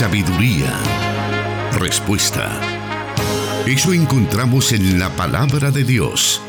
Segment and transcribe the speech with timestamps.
[0.00, 0.72] sabiduría,
[1.78, 2.58] respuesta.
[3.66, 6.40] Eso encontramos en la palabra de Dios.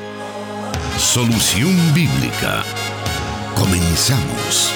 [0.97, 2.63] Solución bíblica.
[3.53, 4.73] Comenzamos.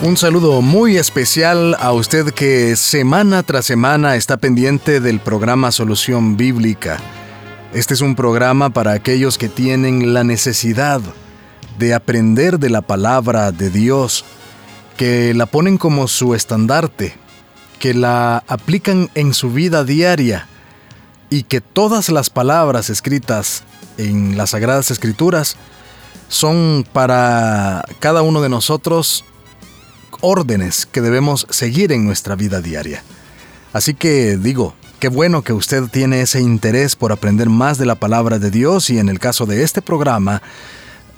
[0.00, 6.38] Un saludo muy especial a usted que semana tras semana está pendiente del programa Solución
[6.38, 7.02] Bíblica.
[7.74, 11.00] Este es un programa para aquellos que tienen la necesidad
[11.76, 14.24] de aprender de la palabra de Dios,
[14.96, 17.16] que la ponen como su estandarte,
[17.80, 20.46] que la aplican en su vida diaria
[21.30, 23.64] y que todas las palabras escritas
[23.98, 25.56] en las Sagradas Escrituras
[26.28, 29.24] son para cada uno de nosotros
[30.20, 33.02] órdenes que debemos seguir en nuestra vida diaria.
[33.72, 37.94] Así que digo, qué bueno que usted tiene ese interés por aprender más de la
[37.94, 40.40] palabra de Dios y en el caso de este programa,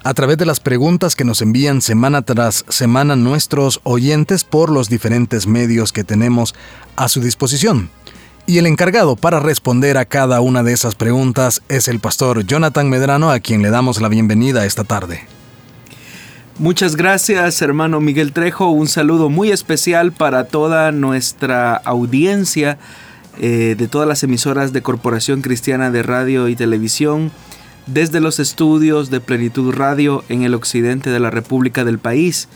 [0.02, 4.88] a través de las preguntas que nos envían semana tras semana nuestros oyentes por los
[4.88, 6.52] diferentes medios que tenemos
[6.96, 7.88] a su disposición.
[8.44, 12.90] Y el encargado para responder a cada una de esas preguntas es el pastor Jonathan
[12.90, 15.28] Medrano, a quien le damos la bienvenida esta tarde.
[16.58, 18.68] Muchas gracias, hermano Miguel Trejo.
[18.68, 22.78] Un saludo muy especial para toda nuestra audiencia
[23.38, 27.30] eh, de todas las emisoras de Corporación Cristiana de Radio y Televisión,
[27.86, 32.48] desde los estudios de Plenitud Radio en el occidente de la República del país.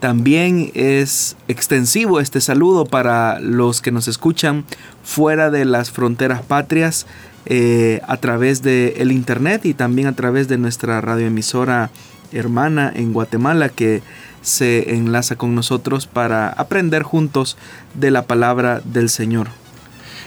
[0.00, 4.64] También es extensivo este saludo para los que nos escuchan
[5.04, 7.06] fuera de las fronteras patrias
[7.46, 11.90] eh, a través del el internet y también a través de nuestra radioemisora
[12.32, 14.02] hermana en Guatemala que
[14.42, 17.56] se enlaza con nosotros para aprender juntos
[17.94, 19.61] de la palabra del Señor.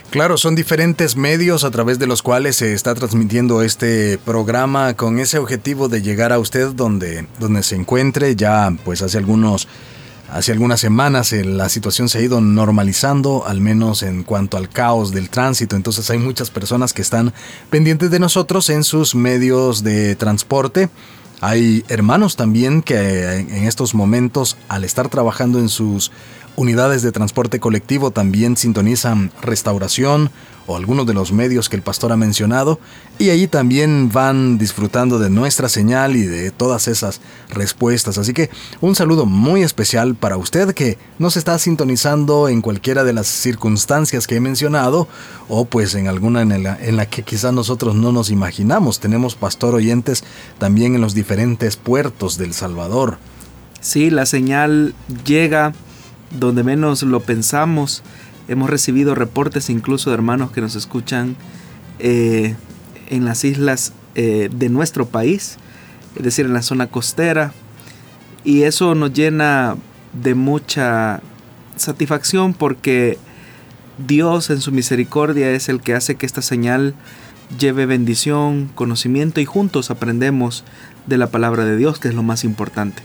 [0.09, 5.19] Claro, son diferentes medios a través de los cuales se está transmitiendo este programa con
[5.19, 8.35] ese objetivo de llegar a usted donde, donde se encuentre.
[8.35, 9.67] Ya pues hace algunos
[10.27, 14.69] Hace algunas semanas eh, la situación se ha ido normalizando, al menos en cuanto al
[14.69, 17.31] caos del tránsito, entonces hay muchas personas que están
[17.69, 20.89] pendientes de nosotros en sus medios de transporte
[21.41, 26.11] hay hermanos también que en estos momentos, al estar trabajando en sus
[26.55, 30.29] unidades de transporte colectivo, también sintonizan restauración
[30.67, 32.79] o algunos de los medios que el pastor ha mencionado,
[33.19, 38.17] y ahí también van disfrutando de nuestra señal y de todas esas respuestas.
[38.17, 38.49] Así que
[38.81, 44.25] un saludo muy especial para usted que nos está sintonizando en cualquiera de las circunstancias
[44.25, 45.07] que he mencionado,
[45.49, 48.99] o pues en alguna en la, en la que quizás nosotros no nos imaginamos.
[48.99, 50.23] Tenemos pastor oyentes
[50.57, 53.19] también en los diferentes puertos del Salvador.
[53.81, 54.95] Sí, la señal
[55.25, 55.73] llega
[56.31, 58.03] donde menos lo pensamos
[58.47, 61.35] Hemos recibido reportes incluso de hermanos que nos escuchan
[61.97, 62.55] eh,
[63.09, 65.57] en las islas eh, de nuestro país,
[66.15, 67.53] es decir, en la zona costera.
[68.43, 69.77] Y eso nos llena
[70.13, 71.21] de mucha
[71.75, 73.17] satisfacción porque
[73.97, 76.93] Dios en su misericordia es el que hace que esta señal
[77.59, 80.63] lleve bendición, conocimiento y juntos aprendemos
[81.07, 83.01] de la palabra de Dios, que es lo más importante.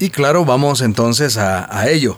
[0.00, 2.16] Y claro, vamos entonces a, ello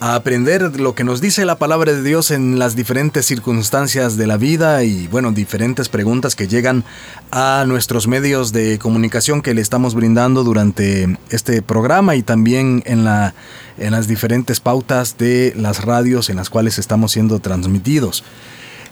[0.00, 4.26] a aprender lo que nos dice la palabra de Dios en las diferentes circunstancias de
[4.26, 6.84] la vida y bueno, diferentes preguntas que llegan
[7.30, 13.04] a nuestros medios de comunicación que le estamos brindando durante este programa y también en,
[13.04, 13.34] la,
[13.76, 18.24] en las diferentes pautas de las radios en las cuales estamos siendo transmitidos.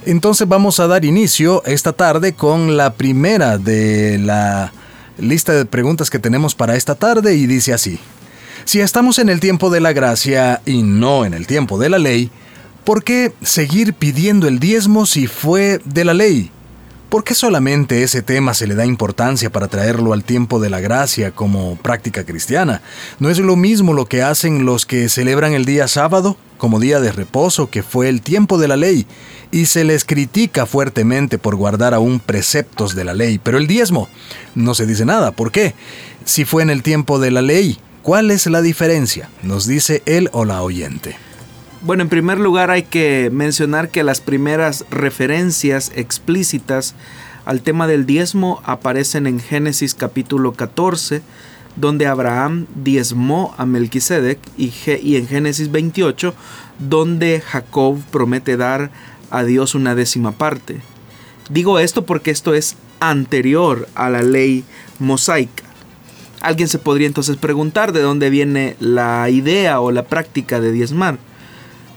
[0.04, 4.72] Entonces vamos a dar inicio esta tarde con la primera de la
[5.18, 7.98] lista de preguntas que tenemos para esta tarde y dice así.
[8.66, 12.00] Si estamos en el tiempo de la gracia y no en el tiempo de la
[12.00, 12.32] ley,
[12.82, 16.50] ¿por qué seguir pidiendo el diezmo si fue de la ley?
[17.08, 20.80] ¿Por qué solamente ese tema se le da importancia para traerlo al tiempo de la
[20.80, 22.82] gracia como práctica cristiana?
[23.20, 26.98] ¿No es lo mismo lo que hacen los que celebran el día sábado como día
[26.98, 29.06] de reposo que fue el tiempo de la ley
[29.52, 33.38] y se les critica fuertemente por guardar aún preceptos de la ley?
[33.40, 34.08] Pero el diezmo
[34.56, 35.30] no se dice nada.
[35.30, 35.76] ¿Por qué?
[36.24, 39.30] Si fue en el tiempo de la ley, ¿Cuál es la diferencia?
[39.42, 41.16] Nos dice él o la oyente.
[41.82, 46.94] Bueno, en primer lugar hay que mencionar que las primeras referencias explícitas
[47.46, 51.20] al tema del diezmo aparecen en Génesis capítulo 14,
[51.74, 56.32] donde Abraham diezmó a Melquisedec, y, y en Génesis 28,
[56.78, 58.92] donde Jacob promete dar
[59.30, 60.80] a Dios una décima parte.
[61.50, 64.62] Digo esto porque esto es anterior a la ley
[65.00, 65.65] mosaica.
[66.46, 71.18] Alguien se podría entonces preguntar de dónde viene la idea o la práctica de diezmar.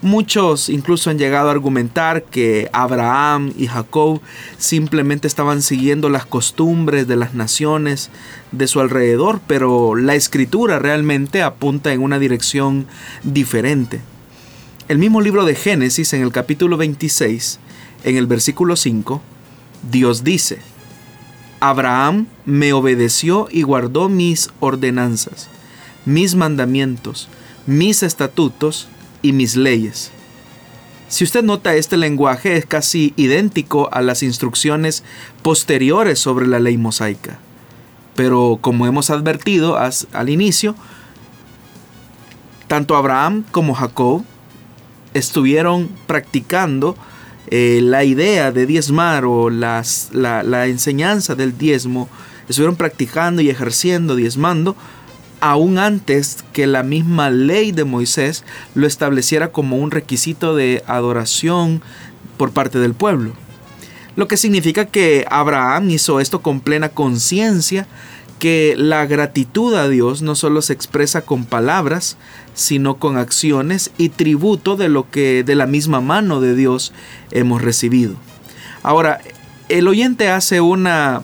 [0.01, 4.21] Muchos incluso han llegado a argumentar que Abraham y Jacob
[4.57, 8.09] simplemente estaban siguiendo las costumbres de las naciones
[8.51, 12.87] de su alrededor, pero la escritura realmente apunta en una dirección
[13.21, 14.01] diferente.
[14.87, 17.59] El mismo libro de Génesis en el capítulo 26,
[18.03, 19.21] en el versículo 5,
[19.91, 20.57] Dios dice,
[21.59, 25.49] Abraham me obedeció y guardó mis ordenanzas,
[26.05, 27.27] mis mandamientos,
[27.65, 28.87] mis estatutos,
[29.21, 30.11] y mis leyes.
[31.07, 35.03] Si usted nota, este lenguaje es casi idéntico a las instrucciones
[35.41, 37.39] posteriores sobre la ley mosaica.
[38.15, 40.75] Pero como hemos advertido al inicio,
[42.67, 44.23] tanto Abraham como Jacob
[45.13, 46.95] estuvieron practicando
[47.49, 52.07] eh, la idea de diezmar o las, la, la enseñanza del diezmo,
[52.47, 54.75] estuvieron practicando y ejerciendo, diezmando,
[55.39, 58.43] aún antes que la misma ley de Moisés
[58.75, 61.81] lo estableciera como un requisito de adoración
[62.37, 63.33] por parte del pueblo.
[64.15, 67.87] Lo que significa que Abraham hizo esto con plena conciencia
[68.39, 72.17] que la gratitud a Dios no solo se expresa con palabras,
[72.53, 76.93] sino con acciones y tributo de lo que de la misma mano de Dios
[77.31, 78.15] hemos recibido.
[78.81, 79.19] Ahora,
[79.67, 81.21] el oyente hace una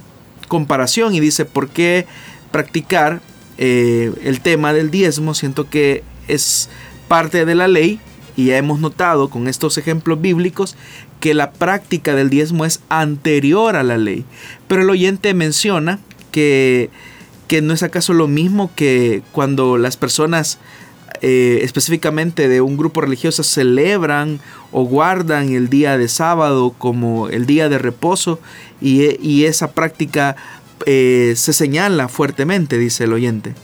[0.48, 2.06] comparación y dice, ¿por qué
[2.52, 3.22] practicar
[3.58, 6.70] eh, el tema del diezmo, siento que es
[7.08, 8.00] parte de la ley
[8.36, 10.76] y ya hemos notado con estos ejemplos bíblicos
[11.20, 14.26] que la práctica del diezmo es anterior a la ley.
[14.68, 16.00] Pero el oyente menciona
[16.36, 16.90] que,
[17.48, 20.60] que no es acaso lo mismo que cuando las personas
[21.22, 24.42] eh, específicamente de un grupo religioso celebran
[24.74, 28.42] o guardan el día de sábado como el día de reposo
[28.82, 30.36] y, y esa práctica
[30.86, 33.56] eh, se señala fuertemente, dice el oyente.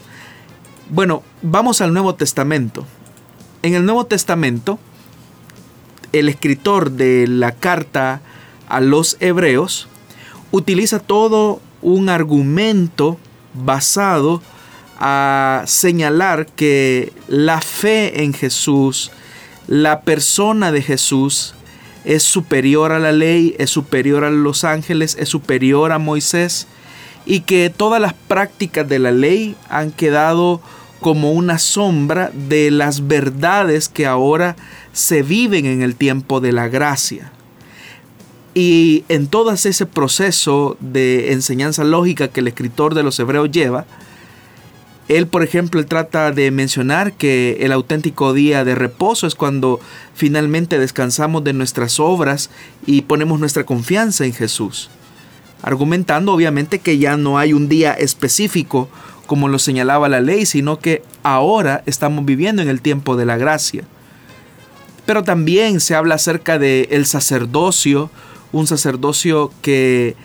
[0.89, 2.88] Bueno, vamos al Nuevo Testamento.
[3.63, 4.79] En el Nuevo Testamento,
[6.13, 8.21] el escritor de la carta
[8.69, 9.89] a los hebreos
[10.51, 13.18] utiliza todo un argumento
[13.54, 14.42] basado
[15.00, 19.12] a señalar que la fe en Jesús,
[19.68, 21.56] la persona de Jesús,
[22.04, 26.68] es superior a la ley, es superior a los ángeles, es superior a Moisés
[27.25, 30.62] y que todas las prácticas de la ley han quedado
[31.00, 34.56] como una sombra de las verdades que ahora
[34.94, 37.31] se viven en el tiempo de la gracia.
[38.53, 43.86] Y en todo ese proceso de enseñanza lógica que el escritor de los hebreos lleva,
[45.07, 49.80] él, por ejemplo, trata de mencionar que el auténtico día de reposo es cuando
[50.13, 52.50] finalmente descansamos de nuestras obras
[52.86, 54.89] y ponemos nuestra confianza en Jesús
[55.62, 58.89] argumentando obviamente que ya no hay un día específico
[59.27, 63.38] como lo señalaba la ley, sino que ahora estamos viviendo en el tiempo de la
[63.38, 63.83] gracia.
[65.06, 68.09] Pero también se habla acerca del el sacerdocio,
[68.51, 70.15] un sacerdocio que,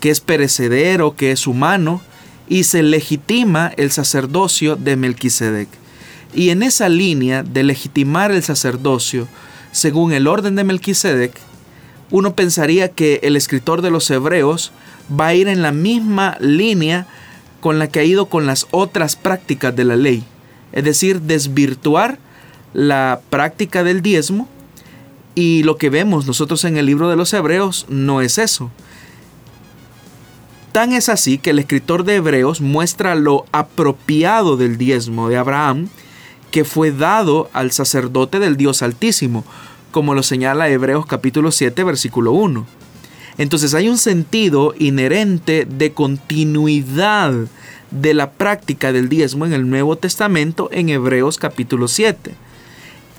[0.00, 2.00] que es perecedero, que es humano,
[2.48, 5.68] y se legitima el sacerdocio de Melquisedec.
[6.34, 9.26] Y en esa línea de legitimar el sacerdocio,
[9.72, 11.32] según el orden de Melquisedec,
[12.10, 14.72] uno pensaría que el escritor de los Hebreos
[15.08, 17.06] va a ir en la misma línea
[17.60, 20.24] con la que ha ido con las otras prácticas de la ley,
[20.72, 22.18] es decir, desvirtuar
[22.74, 24.48] la práctica del diezmo
[25.36, 28.72] y lo que vemos nosotros en el libro de los Hebreos no es eso.
[30.72, 35.88] Tan es así que el escritor de Hebreos muestra lo apropiado del diezmo de Abraham
[36.50, 39.44] que fue dado al sacerdote del Dios Altísimo,
[39.90, 42.66] como lo señala Hebreos capítulo 7 versículo 1.
[43.36, 47.34] Entonces hay un sentido inherente de continuidad
[47.90, 52.34] de la práctica del diezmo en el Nuevo Testamento en Hebreos capítulo 7,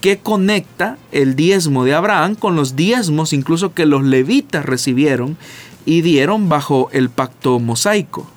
[0.01, 5.37] que conecta el diezmo de Abraham con los diezmos incluso que los levitas recibieron
[5.85, 8.27] y dieron bajo el pacto mosaico.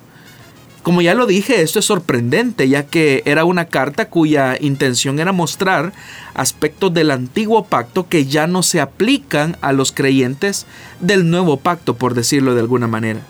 [0.82, 5.32] Como ya lo dije, esto es sorprendente, ya que era una carta cuya intención era
[5.32, 5.92] mostrar
[6.32, 10.66] aspectos del antiguo pacto que ya no se aplican a los creyentes
[11.00, 13.20] del nuevo pacto, por decirlo de alguna manera.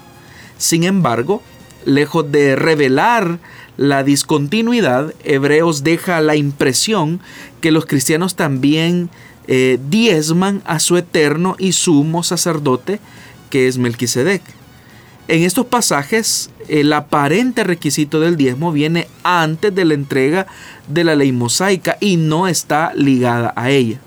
[0.58, 1.42] Sin embargo,
[1.84, 3.38] lejos de revelar
[3.80, 7.18] la discontinuidad, Hebreos deja la impresión
[7.62, 9.08] que los cristianos también
[9.46, 13.00] eh, diezman a su eterno y sumo sacerdote,
[13.48, 14.42] que es Melquisedec.
[15.28, 20.46] En estos pasajes, el aparente requisito del diezmo viene antes de la entrega
[20.86, 23.98] de la ley mosaica y no está ligada a ella.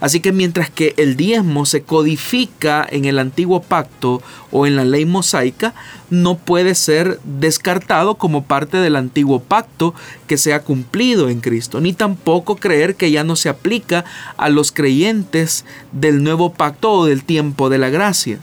[0.00, 4.84] Así que mientras que el diezmo se codifica en el antiguo pacto o en la
[4.84, 5.74] ley mosaica,
[6.10, 9.94] no puede ser descartado como parte del antiguo pacto
[10.26, 14.04] que se ha cumplido en Cristo, ni tampoco creer que ya no se aplica
[14.36, 18.38] a los creyentes del nuevo pacto o del tiempo de la gracia.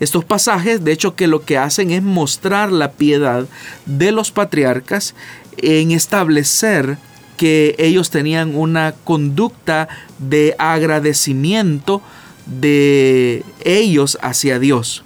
[0.00, 3.46] Estos pasajes, de hecho, que lo que hacen es mostrar la piedad
[3.86, 5.14] de los patriarcas
[5.58, 6.98] en establecer
[7.36, 12.02] que ellos tenían una conducta de agradecimiento
[12.46, 15.04] de ellos hacia Dios.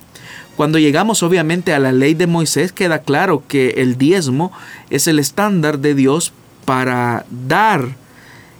[0.56, 4.52] Cuando llegamos obviamente a la ley de Moisés queda claro que el diezmo
[4.88, 6.32] es el estándar de Dios
[6.64, 7.96] para dar.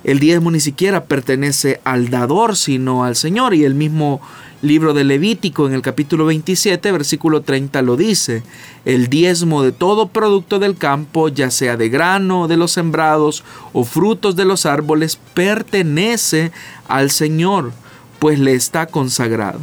[0.04, 3.54] El diezmo ni siquiera pertenece al dador, sino al Señor.
[3.54, 4.20] Y el mismo
[4.62, 8.42] libro de Levítico en el capítulo 27, versículo 30 lo dice.
[8.84, 13.84] El diezmo de todo producto del campo, ya sea de grano de los sembrados o
[13.84, 16.52] frutos de los árboles, pertenece
[16.88, 17.72] al Señor,
[18.18, 19.60] pues le está consagrado.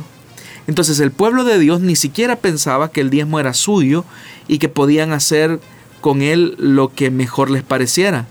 [0.67, 4.05] Entonces el pueblo de Dios ni siquiera pensaba que el diezmo era suyo
[4.47, 5.59] y que podían hacer
[6.01, 8.27] con él lo que mejor les pareciera.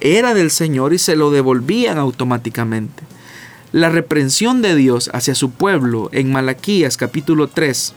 [0.00, 3.04] Era del Señor y se lo devolvían automáticamente.
[3.72, 7.94] La reprensión de Dios hacia su pueblo en Malaquías capítulo 3,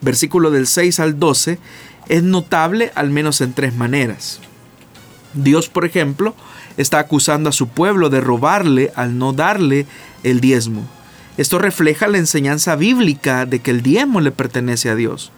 [0.00, 1.58] versículo del 6 al 12,
[2.08, 4.40] es notable al menos en tres maneras.
[5.34, 6.34] Dios, por ejemplo,
[6.78, 9.84] está acusando a su pueblo de robarle al no darle
[10.22, 10.86] el diezmo.
[11.36, 15.32] Esto refleja la enseñanza bíblica de que el diezmo le pertenece a Dios.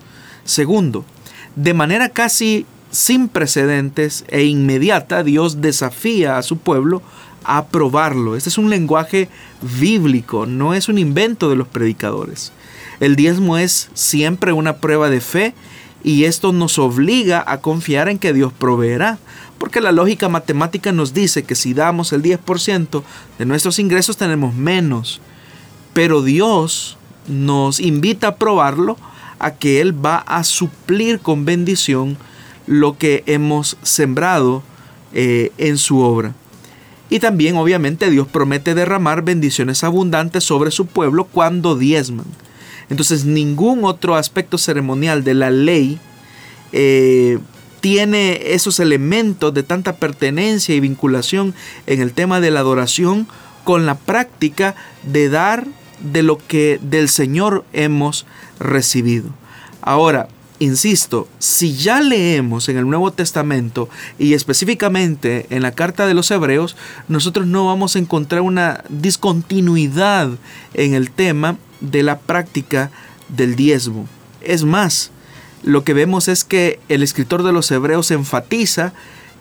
[0.44, 1.04] Segundo,
[1.56, 7.02] de manera casi sin precedentes e inmediata, Dios desafía a su pueblo
[7.48, 8.36] aprobarlo.
[8.36, 9.28] Este es un lenguaje
[9.80, 12.52] bíblico, no es un invento de los predicadores.
[13.00, 15.54] El diezmo es siempre una prueba de fe
[16.04, 19.18] y esto nos obliga a confiar en que Dios proveerá,
[19.58, 23.02] porque la lógica matemática nos dice que si damos el 10%
[23.38, 25.20] de nuestros ingresos tenemos menos,
[25.92, 28.96] pero Dios nos invita a probarlo
[29.38, 32.16] a que Él va a suplir con bendición
[32.66, 34.62] lo que hemos sembrado
[35.14, 36.34] eh, en su obra.
[37.10, 42.26] Y también obviamente Dios promete derramar bendiciones abundantes sobre su pueblo cuando diezman.
[42.90, 45.98] Entonces ningún otro aspecto ceremonial de la ley
[46.72, 47.38] eh,
[47.80, 51.54] tiene esos elementos de tanta pertenencia y vinculación
[51.86, 53.26] en el tema de la adoración
[53.64, 55.66] con la práctica de dar
[56.00, 58.26] de lo que del Señor hemos
[58.58, 59.30] recibido.
[59.82, 60.28] Ahora,
[60.60, 63.88] Insisto, si ya leemos en el Nuevo Testamento
[64.18, 70.30] y específicamente en la carta de los Hebreos, nosotros no vamos a encontrar una discontinuidad
[70.74, 72.90] en el tema de la práctica
[73.28, 74.08] del diezmo.
[74.40, 75.12] Es más,
[75.62, 78.92] lo que vemos es que el escritor de los Hebreos enfatiza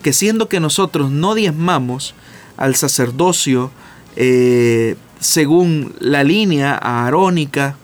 [0.04, 2.14] que siendo que nosotros no diezmamos
[2.58, 3.72] al sacerdocio
[4.16, 7.76] eh, según la línea arónica,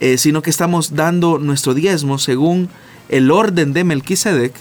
[0.00, 2.68] eh, sino que estamos dando nuestro diezmo según
[3.08, 4.52] el orden de Melquisedec,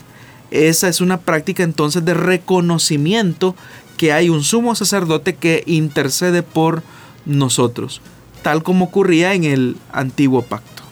[0.51, 3.55] esa es una práctica entonces de reconocimiento
[3.97, 6.83] que hay un sumo sacerdote que intercede por
[7.25, 8.01] nosotros,
[8.43, 10.83] tal como ocurría en el antiguo pacto.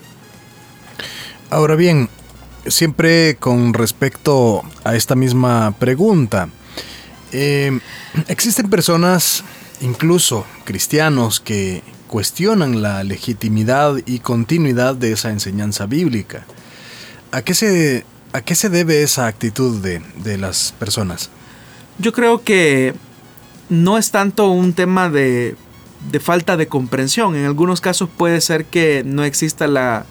[1.50, 2.10] Ahora bien,
[2.68, 6.50] siempre con respecto a esta misma pregunta,
[7.32, 7.80] eh,
[8.28, 9.44] existen personas,
[9.82, 11.84] incluso cristianos, que
[12.14, 16.46] cuestionan la legitimidad y continuidad de esa enseñanza bíblica.
[17.32, 21.32] ¿A qué se, a qué se debe esa actitud de, de las personas?
[21.98, 22.94] Yo creo que
[23.70, 25.56] no es tanto un tema de,
[26.12, 27.36] de falta de comprensión.
[27.36, 30.06] En algunos casos puede ser que no exista la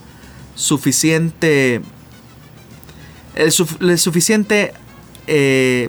[0.57, 1.83] suficiente
[3.37, 4.73] el, suficiente
[5.29, 5.89] eh,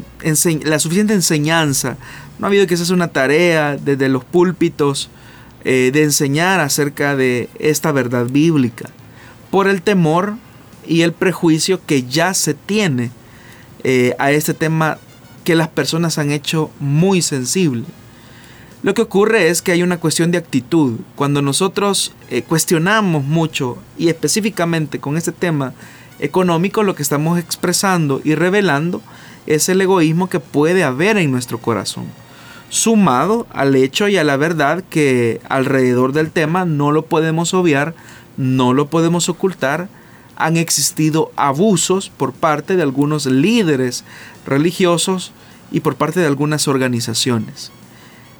[0.63, 1.98] la suficiente enseñanza.
[2.38, 5.10] No ha habido que esa una tarea desde los púlpitos
[5.65, 8.89] eh, de enseñar acerca de esta verdad bíblica,
[9.50, 10.36] por el temor
[10.86, 13.12] y el prejuicio que ya se tiene
[13.86, 14.98] eh, a este tema
[15.46, 17.86] que las personas han hecho muy sensible.
[18.82, 21.00] Lo que ocurre es que hay una cuestión de actitud.
[21.15, 25.74] Cuando nosotros eh, cuestionamos mucho y específicamente con este tema
[26.20, 29.01] económico, lo que estamos expresando y revelando
[29.46, 32.05] es el egoísmo que puede haber en nuestro corazón
[32.74, 37.94] sumado al hecho y a la verdad que alrededor del tema no lo podemos obviar,
[38.36, 39.89] no lo podemos ocultar,
[40.38, 44.03] han existido abusos por parte de algunos líderes
[44.48, 45.34] religiosos
[45.72, 47.72] y por parte de algunas organizaciones.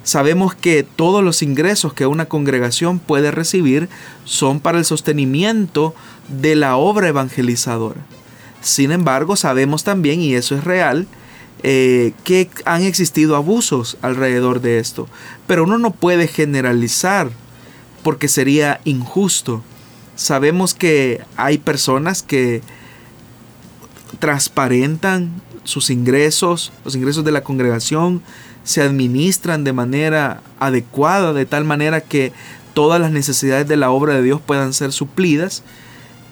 [0.02, 3.88] Sabemos que todos los ingresos que una congregación puede recibir
[4.25, 5.94] son para el sostenimiento
[6.28, 8.02] de la obra evangelizadora.
[8.62, 11.06] Sin embargo, sabemos también, y eso es real,
[11.63, 15.08] eh, que han existido abusos alrededor de esto.
[15.48, 17.32] Pero uno no puede generalizar
[18.03, 19.63] porque sería injusto.
[20.15, 22.62] Sabemos que hay personas que
[24.20, 28.22] transparentan sus ingresos, los ingresos de la congregación,
[28.63, 32.32] se administran de manera adecuada, de tal manera que
[32.74, 35.63] todas las necesidades de la obra de Dios puedan ser suplidas,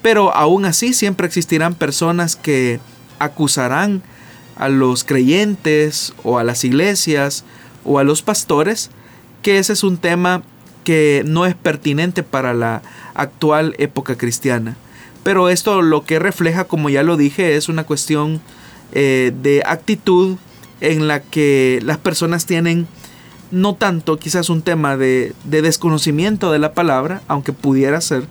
[0.02, 2.80] pero aún así siempre existirán personas que
[3.20, 4.02] acusarán
[4.62, 7.44] a los creyentes o a las iglesias
[7.84, 8.92] o a los pastores
[9.42, 10.44] que ese es un tema
[10.84, 12.84] que no es pertinente para la
[13.16, 14.78] actual época cristiana.
[15.24, 18.40] Pero esto lo que refleja, como ya lo dije, es una cuestión
[18.92, 20.38] eh, de actitud
[20.80, 22.88] en la que las personas tienen
[23.50, 28.26] no tanto quizás un tema de, de desconocimiento de la palabra, aunque pudiera ser,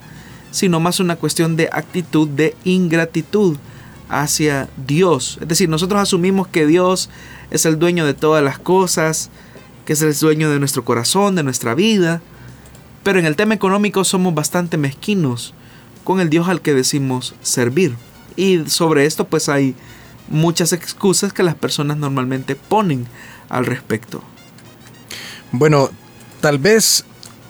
[0.52, 3.56] sino más una cuestión de actitud de ingratitud
[4.10, 5.38] hacia Dios.
[5.40, 7.08] Es decir, nosotros asumimos que Dios
[7.50, 9.30] es el dueño de todas las cosas,
[9.86, 12.20] que es el dueño de nuestro corazón, de nuestra vida,
[13.02, 15.54] pero en el tema económico somos bastante mezquinos
[16.04, 17.96] con el Dios al que decimos servir.
[18.36, 19.74] Y sobre esto pues hay
[20.28, 23.06] muchas excusas que las personas normalmente ponen
[23.48, 24.22] al respecto.
[25.52, 25.90] Bueno,
[26.40, 27.04] tal vez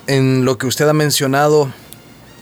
[0.07, 1.71] en lo que usted ha mencionado,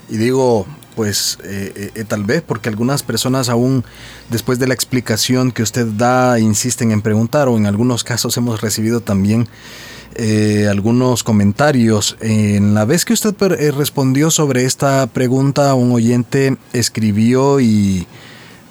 [0.08, 0.66] y digo
[0.98, 3.84] pues eh, eh, tal vez porque algunas personas aún
[4.30, 8.60] después de la explicación que usted da insisten en preguntar o en algunos casos hemos
[8.62, 9.46] recibido también
[10.16, 12.16] eh, algunos comentarios.
[12.20, 13.32] En la vez que usted
[13.76, 18.08] respondió sobre esta pregunta, un oyente escribió y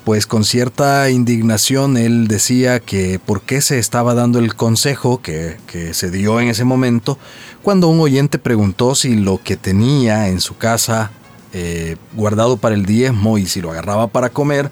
[0.03, 5.55] pues con cierta indignación él decía que por qué se estaba dando el consejo que,
[5.65, 7.17] que se dio en ese momento
[7.61, 11.11] cuando un oyente preguntó si lo que tenía en su casa
[11.53, 14.69] eh, guardado para el diezmo y si lo agarraba para comer,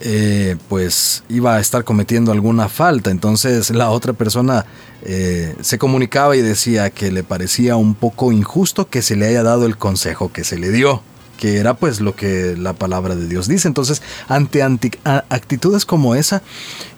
[0.00, 3.10] eh, pues iba a estar cometiendo alguna falta.
[3.10, 4.66] Entonces la otra persona
[5.02, 9.42] eh, se comunicaba y decía que le parecía un poco injusto que se le haya
[9.42, 11.02] dado el consejo que se le dio
[11.38, 13.66] que era pues lo que la palabra de Dios dice.
[13.66, 16.42] Entonces, ante actitudes como esa,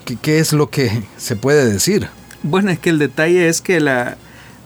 [0.05, 2.09] ¿qué, ¿qué, es lo que se puede decir?
[2.43, 4.19] Bueno, es que el detalle es que la,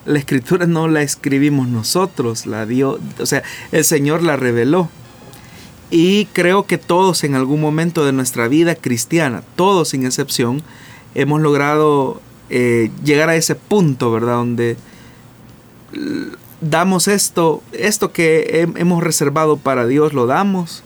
[0.05, 4.89] la escritura no la escribimos nosotros, la dio, o sea, el Señor la reveló.
[5.89, 10.63] Y creo que todos en algún momento de nuestra vida cristiana, todos sin excepción,
[11.15, 14.35] hemos logrado eh, llegar a ese punto, ¿verdad?
[14.35, 14.77] Donde
[16.61, 20.83] damos esto, esto que hemos reservado para Dios, lo damos,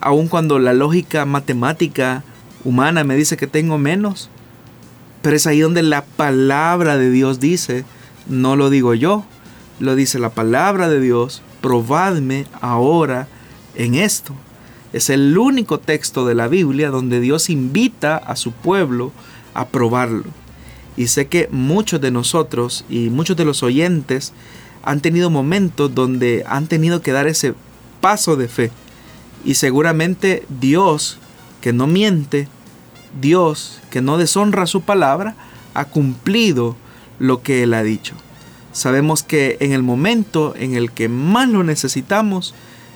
[0.00, 2.24] aun cuando la lógica matemática
[2.64, 4.30] humana me dice que tengo menos.
[5.22, 7.84] Pero es ahí donde la palabra de Dios dice,
[8.28, 9.24] no lo digo yo,
[9.80, 11.42] lo dice la palabra de Dios.
[11.60, 13.28] Probadme ahora
[13.74, 14.34] en esto.
[14.92, 19.12] Es el único texto de la Biblia donde Dios invita a su pueblo
[19.52, 20.24] a probarlo.
[20.96, 24.32] Y sé que muchos de nosotros y muchos de los oyentes
[24.84, 27.54] han tenido momentos donde han tenido que dar ese
[28.00, 28.70] paso de fe.
[29.44, 31.18] Y seguramente Dios,
[31.60, 32.48] que no miente,
[33.20, 35.34] Dios, que no deshonra su palabra,
[35.74, 36.76] ha cumplido
[37.18, 38.14] lo que Él ha dicho.
[38.72, 42.54] Sabemos que en el momento en el que más lo necesitamos,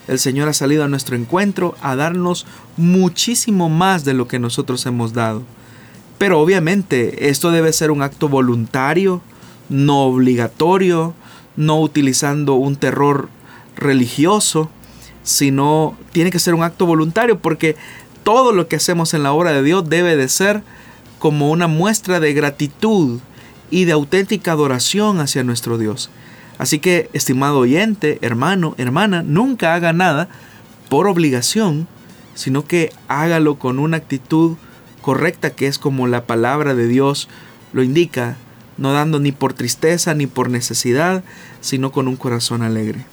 [0.09, 4.85] el Señor ha salido a nuestro encuentro a darnos muchísimo más de lo que nosotros
[4.87, 5.43] hemos dado.
[6.17, 9.21] Pero obviamente esto debe ser un acto voluntario,
[9.69, 11.15] no obligatorio,
[11.57, 13.29] no utilizando un terror
[13.77, 14.71] religioso,
[15.23, 17.77] sino tiene que ser un acto voluntario porque
[18.25, 20.63] todo lo que hacemos en la obra de Dios debe de ser
[21.19, 23.21] como una muestra de gratitud
[23.71, 26.11] y de auténtica adoración hacia nuestro Dios.
[26.59, 30.29] Así que, estimado oyente, hermano, hermana, nunca haga nada
[30.89, 31.87] por obligación,
[32.35, 34.57] sino que hágalo con una actitud
[35.03, 37.29] correcta que es como la palabra de Dios
[37.73, 38.37] lo indica,
[38.77, 41.23] no dando ni por tristeza ni por necesidad,
[41.61, 43.05] sino con un corazón alegre.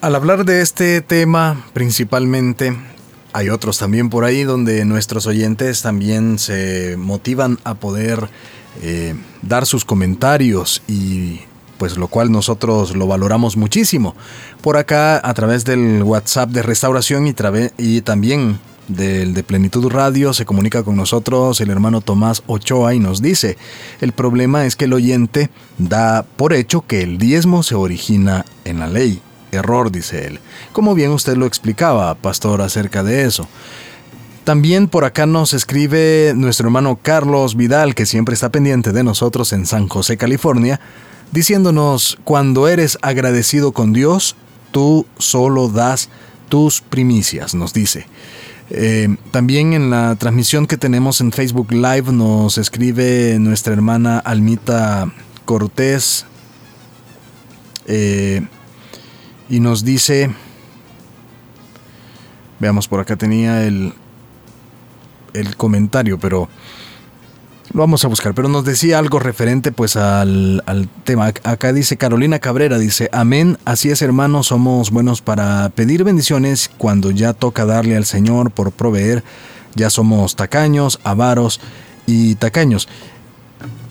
[0.00, 2.76] Al hablar de este tema principalmente,
[3.32, 8.28] hay otros también por ahí donde nuestros oyentes también se motivan a poder
[8.82, 11.40] eh, dar sus comentarios y
[11.78, 14.14] pues lo cual nosotros lo valoramos muchísimo.
[14.60, 17.34] Por acá a través del WhatsApp de Restauración y,
[17.78, 18.58] y también
[18.90, 23.56] del de Plenitud Radio se comunica con nosotros el hermano Tomás Ochoa y nos dice,
[24.00, 28.80] el problema es que el oyente da por hecho que el diezmo se origina en
[28.80, 29.22] la ley.
[29.52, 30.38] Error, dice él.
[30.72, 33.48] Como bien usted lo explicaba, pastor, acerca de eso.
[34.50, 39.52] También por acá nos escribe nuestro hermano Carlos Vidal, que siempre está pendiente de nosotros
[39.52, 40.80] en San José, California,
[41.30, 44.34] diciéndonos, cuando eres agradecido con Dios,
[44.72, 46.08] tú solo das
[46.48, 48.08] tus primicias, nos dice.
[48.70, 55.12] Eh, también en la transmisión que tenemos en Facebook Live nos escribe nuestra hermana Almita
[55.44, 56.26] Cortés
[57.86, 58.44] eh,
[59.48, 60.34] y nos dice,
[62.58, 63.94] veamos por acá tenía el,
[65.34, 66.48] el comentario, pero
[67.72, 70.62] lo vamos a buscar, pero nos decía algo referente pues al,
[71.04, 71.26] tema.
[71.44, 77.12] Acá dice Carolina Cabrera, dice, amén, así es hermanos, somos buenos para pedir bendiciones cuando
[77.12, 79.22] ya toca darle al Señor por proveer,
[79.76, 81.60] ya somos tacaños, avaros
[82.06, 82.88] y tacaños.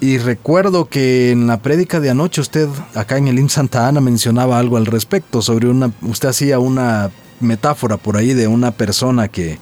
[0.01, 4.01] Y recuerdo que en la prédica de anoche usted, acá en el IN Santa Ana,
[4.01, 9.29] mencionaba algo al respecto, sobre una, usted hacía una metáfora por ahí de una persona
[9.29, 9.57] que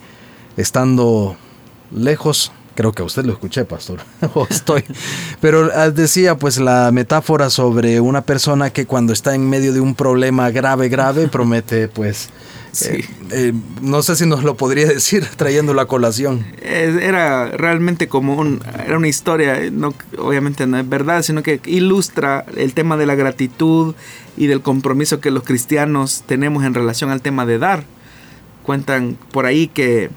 [0.56, 1.38] estando
[1.92, 4.02] lejos Creo que a usted lo escuché, pastor.
[4.36, 4.84] o estoy.
[5.42, 9.80] Pero ah, decía pues la metáfora sobre una persona que cuando está en medio de
[9.80, 12.30] un problema grave, grave, promete pues...
[12.86, 16.46] Eh, eh, no sé si nos lo podría decir trayendo la colación.
[16.62, 21.60] Era realmente como un, era una historia, eh, no, obviamente no es verdad, sino que
[21.66, 23.96] ilustra el tema de la gratitud
[24.36, 27.84] y del compromiso que los cristianos tenemos en relación al tema de dar.
[28.62, 30.12] Cuentan por ahí que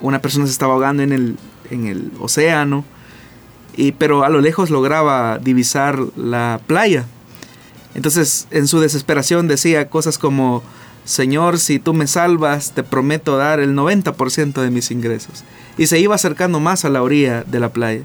[0.00, 1.36] una persona se estaba ahogando en el,
[1.70, 2.84] en el océano,
[3.76, 7.04] y, pero a lo lejos lograba divisar la playa.
[7.94, 10.62] Entonces, en su desesperación decía cosas como,
[11.04, 15.44] Señor, si tú me salvas, te prometo dar el 90% de mis ingresos.
[15.78, 18.02] Y se iba acercando más a la orilla de la playa.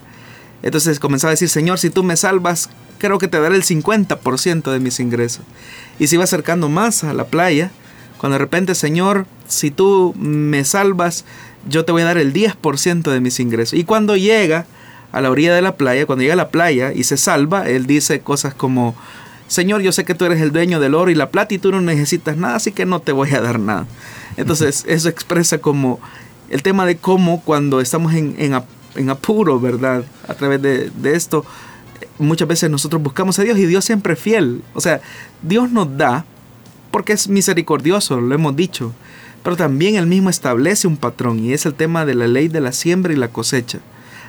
[0.61, 4.71] Entonces comenzaba a decir, Señor, si tú me salvas, creo que te daré el 50%
[4.71, 5.43] de mis ingresos.
[5.97, 7.71] Y se iba acercando más a la playa,
[8.19, 11.25] cuando de repente, Señor, si tú me salvas,
[11.67, 13.77] yo te voy a dar el 10% de mis ingresos.
[13.77, 14.65] Y cuando llega
[15.11, 17.85] a la orilla de la playa, cuando llega a la playa y se salva, él
[17.85, 18.95] dice cosas como,
[19.47, 21.71] Señor, yo sé que tú eres el dueño del oro y la plata y tú
[21.71, 23.85] no necesitas nada, así que no te voy a dar nada.
[24.37, 25.99] Entonces, eso expresa como
[26.49, 30.05] el tema de cómo cuando estamos en, en, apuro, ¿verdad?
[30.27, 31.45] A través de, de esto,
[32.17, 34.63] muchas veces nosotros buscamos a Dios y Dios siempre es fiel.
[34.73, 35.01] O sea,
[35.41, 36.25] Dios nos da
[36.91, 38.93] porque es misericordioso, lo hemos dicho.
[39.43, 42.61] Pero también él mismo establece un patrón y es el tema de la ley de
[42.61, 43.79] la siembra y la cosecha.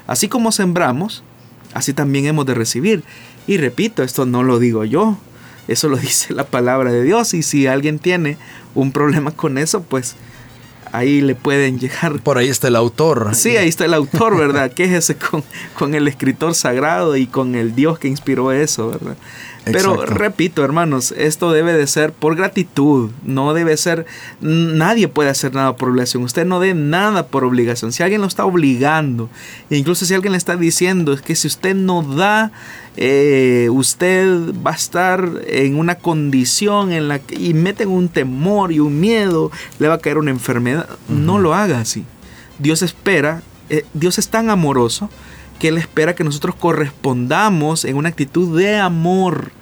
[0.07, 1.23] Así como sembramos,
[1.75, 3.05] así también hemos de recibir.
[3.47, 5.19] Y repito, esto no lo digo yo,
[5.69, 8.39] eso lo dice la palabra de Dios y si alguien tiene
[8.75, 10.17] un problema con eso, pues
[10.93, 12.21] ahí le pueden llegar.
[12.21, 13.35] Por ahí está el autor.
[13.35, 14.73] Sí, ahí está el autor, ¿verdad?
[14.77, 15.43] Quéjese con,
[15.75, 19.17] con el escritor sagrado y con el Dios que inspiró eso, ¿verdad?
[19.65, 24.07] Pero repito, hermanos, esto debe de ser por gratitud, no debe ser,
[24.41, 27.93] nadie puede hacer nada por obligación, usted no dé nada por obligación.
[27.93, 29.31] Si alguien lo está obligando,
[29.71, 32.51] incluso si alguien le está diciendo es que si usted no da,
[32.97, 38.73] eh, usted va a estar en una condición en la que, y meten un temor
[38.73, 42.05] y un miedo, le va a caer una enfermedad, no lo haga así.
[42.59, 45.09] Dios espera, eh, Dios es tan amoroso
[45.63, 49.53] que Él espera que nosotros correspondamos en una actitud de amor,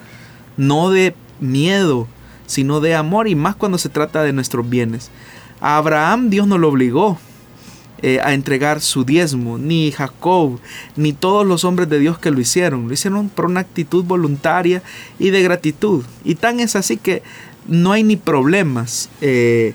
[0.57, 2.09] no de miedo,
[2.47, 5.11] sino de amor y más cuando se trata de nuestros bienes.
[5.61, 7.19] A Abraham Dios no lo obligó
[8.01, 10.59] eh, a entregar su diezmo, ni Jacob,
[10.97, 12.89] ni todos los hombres de Dios que lo hicieron.
[12.89, 14.83] Lo hicieron por una actitud voluntaria
[15.19, 16.07] y de gratitud.
[16.25, 17.23] Y tan es así que
[17.69, 19.75] no hay ni problemas eh,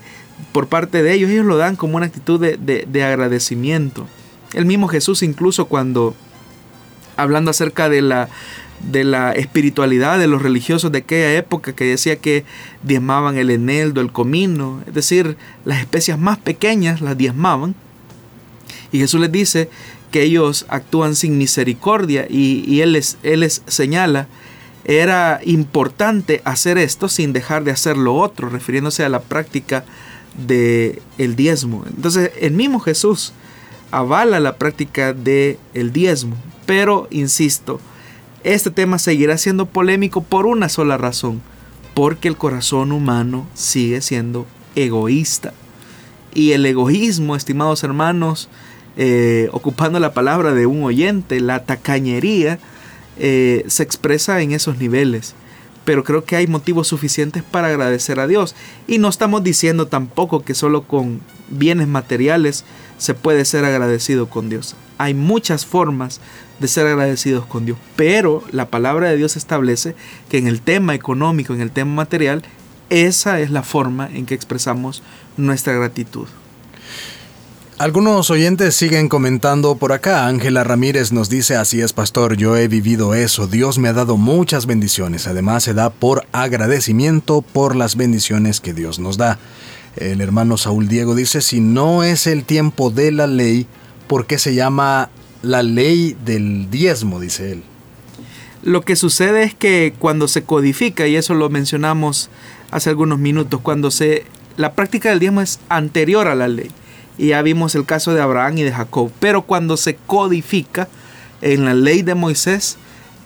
[0.50, 1.30] por parte de ellos.
[1.30, 4.08] Ellos lo dan como una actitud de agradecimiento.
[4.56, 6.16] El mismo Jesús incluso cuando,
[7.16, 8.30] hablando acerca de la,
[8.90, 12.44] de la espiritualidad de los religiosos de aquella época que decía que
[12.82, 17.74] diezmaban el eneldo, el comino, es decir, las especias más pequeñas las diezmaban.
[18.92, 19.68] Y Jesús les dice
[20.10, 24.26] que ellos actúan sin misericordia y, él, les, él les señala,
[24.86, 29.84] era importante hacer esto sin dejar de hacer lo otro, refiriéndose a la práctica
[30.46, 31.84] del el diezmo.
[31.86, 33.34] Entonces el mismo Jesús
[33.90, 36.36] avala la práctica del el diezmo.
[36.66, 37.80] Pero, insisto,
[38.44, 41.42] este tema seguirá siendo polémico por una sola razón,
[41.94, 45.52] porque el corazón humano sigue siendo egoísta.
[46.34, 48.48] Y el egoísmo, estimados hermanos,
[48.96, 52.58] eh, ocupando la palabra de un oyente, la tacañería,
[53.18, 55.34] eh, se expresa en esos niveles.
[55.84, 58.54] Pero creo que hay motivos suficientes para agradecer a Dios.
[58.86, 62.64] Y no estamos diciendo tampoco que solo con bienes materiales
[62.98, 64.76] se puede ser agradecido con Dios.
[64.98, 66.20] Hay muchas formas
[66.58, 69.94] de ser agradecidos con Dios, pero la palabra de Dios establece
[70.28, 72.42] que en el tema económico, en el tema material,
[72.88, 75.02] esa es la forma en que expresamos
[75.36, 76.26] nuestra gratitud.
[77.78, 80.26] Algunos oyentes siguen comentando por acá.
[80.28, 83.46] Ángela Ramírez nos dice, así es, pastor, yo he vivido eso.
[83.48, 85.26] Dios me ha dado muchas bendiciones.
[85.26, 89.38] Además, se da por agradecimiento por las bendiciones que Dios nos da.
[89.96, 93.66] El hermano Saúl Diego dice, si no es el tiempo de la ley,
[94.06, 95.08] ¿por qué se llama
[95.42, 97.18] la ley del diezmo?
[97.18, 97.62] Dice él.
[98.62, 102.28] Lo que sucede es que cuando se codifica, y eso lo mencionamos
[102.70, 104.24] hace algunos minutos, cuando se...
[104.58, 106.70] La práctica del diezmo es anterior a la ley.
[107.16, 109.10] Y ya vimos el caso de Abraham y de Jacob.
[109.18, 110.88] Pero cuando se codifica
[111.40, 112.76] en la ley de Moisés,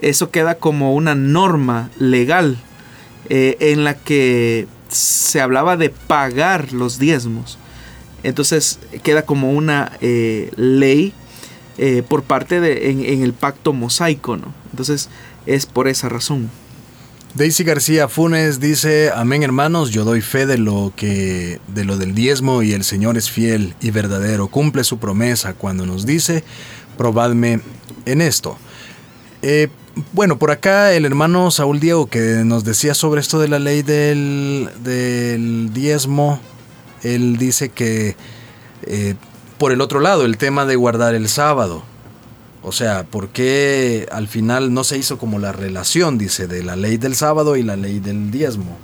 [0.00, 2.59] eso queda como una norma legal
[3.28, 7.59] eh, en la que se hablaba de pagar los diezmos.
[8.22, 11.14] Entonces queda como una eh, ley
[11.79, 14.53] eh, por parte de en, el pacto mosaico, ¿no?
[14.70, 15.09] Entonces
[15.46, 16.50] es por esa razón.
[17.35, 22.14] Daisy García Funes dice, amén hermanos, yo doy fe de lo que de lo del
[22.14, 26.44] diezmo y el Señor es fiel y verdadero, cumple su promesa cuando nos dice,
[26.98, 27.61] probadme
[28.05, 28.59] en esto.
[29.42, 29.68] Eh,
[30.12, 33.83] bueno, por acá el hermano Saúl Diego que nos decía sobre esto de la ley
[33.83, 36.40] del, diezmo,
[37.03, 38.16] él dice que
[38.87, 39.14] eh,
[39.59, 41.83] por el otro lado, el tema de guardar el sábado.
[42.62, 46.76] O sea, ¿por qué al final no se hizo como la relación, dice, de la
[46.76, 48.79] ley del sábado y la ley del diezmo?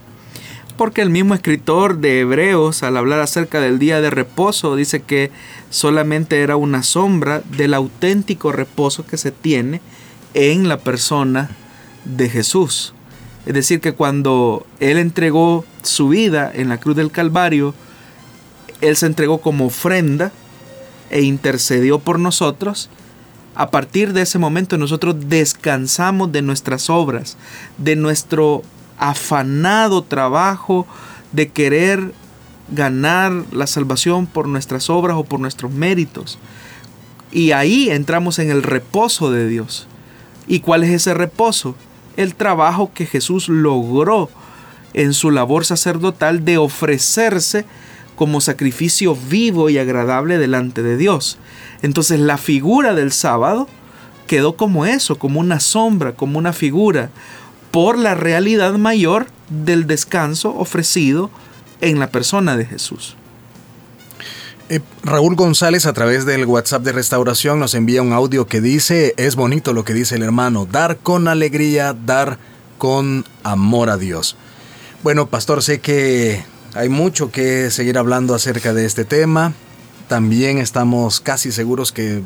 [0.77, 5.31] Porque el mismo escritor de Hebreos, al hablar acerca del día de reposo, dice que
[5.71, 9.81] solamente era una sombra del auténtico reposo que se tiene
[10.37, 11.51] en la persona
[12.05, 12.95] de Jesús.
[13.47, 17.75] Es decir, que cuando Él entregó su vida en la cruz del Calvario,
[18.81, 20.31] Él se entregó como ofrenda
[21.11, 22.89] e intercedió por nosotros
[23.57, 27.39] a partir de ese momento nosotros descansamos de nuestras obras,
[27.79, 28.63] de nuestro
[28.99, 30.87] afanado trabajo
[31.33, 32.13] de querer
[32.71, 36.39] ganar la salvación por nuestras obras o por nuestros méritos.
[37.33, 39.89] Y ahí entramos en el reposo de Dios.
[40.47, 41.75] ¿Y cuál es ese reposo?
[42.17, 44.31] El trabajo que Jesús logró
[44.95, 47.65] en su labor sacerdotal de ofrecerse
[48.17, 51.39] como sacrificio vivo y agradable delante de Dios.
[51.83, 53.69] Entonces la figura del sábado
[54.27, 57.11] quedó como eso, como una sombra, como una figura,
[57.71, 61.31] por la realidad mayor del descanso ofrecido
[61.81, 63.17] en la persona de Jesús.
[64.69, 69.15] Eh, Raúl González a través del WhatsApp de restauración nos envía un audio que dice,
[69.17, 72.39] es bonito lo que dice el hermano, dar con alegría, dar
[72.77, 74.37] con amor a Dios.
[75.05, 79.53] Bueno, pastor, sé que hay mucho que seguir hablando acerca de este tema.
[80.09, 82.23] También estamos casi seguros que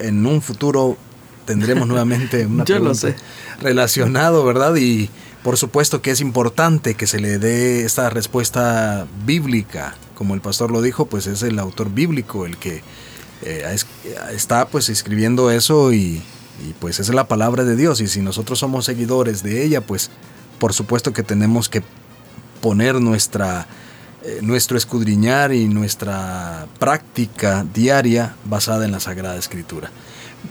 [0.00, 0.96] en un futuro
[1.44, 3.14] tendremos nuevamente una pregunta
[3.60, 4.74] relacionado, ¿verdad?
[4.74, 5.10] Y
[5.44, 10.70] por supuesto que es importante que se le dé esta respuesta bíblica, como el pastor
[10.70, 12.82] lo dijo, pues es el autor bíblico el que
[13.42, 13.76] eh,
[14.32, 16.22] está pues escribiendo eso y,
[16.78, 20.10] pues es la palabra de Dios y si nosotros somos seguidores de ella, pues
[20.58, 21.82] por supuesto que tenemos que
[22.60, 23.66] poner nuestra
[24.22, 29.90] eh, nuestro escudriñar y nuestra práctica diaria basada en la Sagrada Escritura.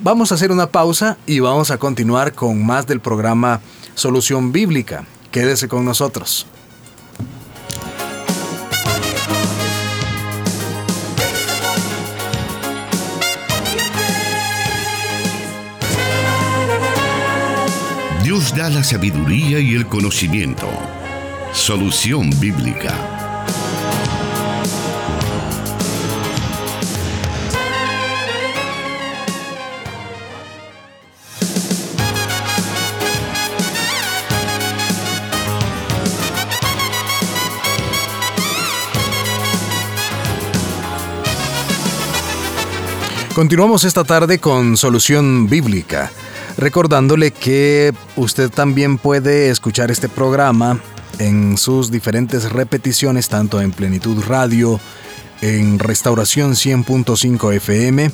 [0.01, 3.61] Vamos a hacer una pausa y vamos a continuar con más del programa
[3.95, 5.05] Solución Bíblica.
[5.31, 6.45] Quédese con nosotros.
[18.55, 20.69] Da la sabiduría y el conocimiento.
[21.53, 22.93] Solución Bíblica.
[43.33, 46.11] Continuamos esta tarde con Solución Bíblica,
[46.57, 50.79] recordándole que usted también puede escuchar este programa
[51.19, 54.79] en sus diferentes repeticiones, tanto en Plenitud Radio,
[55.41, 58.11] en Restauración 100.5 FM,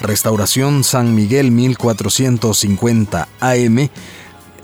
[0.00, 3.88] Restauración San Miguel 1450 AM,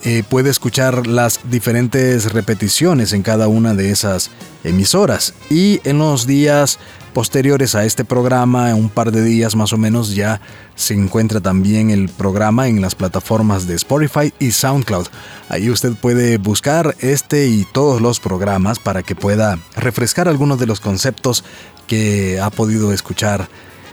[0.05, 4.31] eh, puede escuchar las diferentes repeticiones en cada una de esas
[4.63, 5.35] emisoras.
[5.51, 6.79] Y en los días
[7.13, 10.41] posteriores a este programa, un par de días más o menos, ya
[10.77, 15.09] se encuentra también el programa en las plataformas de Spotify y SoundCloud.
[15.49, 20.67] Ahí usted puede buscar este y todos los programas para que pueda refrescar algunos de
[20.67, 21.45] los conceptos
[21.89, 23.49] que ha podido escuchar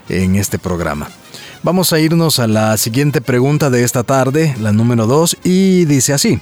[0.09, 1.09] en este programa.
[1.63, 6.13] Vamos a irnos a la siguiente pregunta de esta tarde, la número 2, y dice
[6.13, 6.39] así.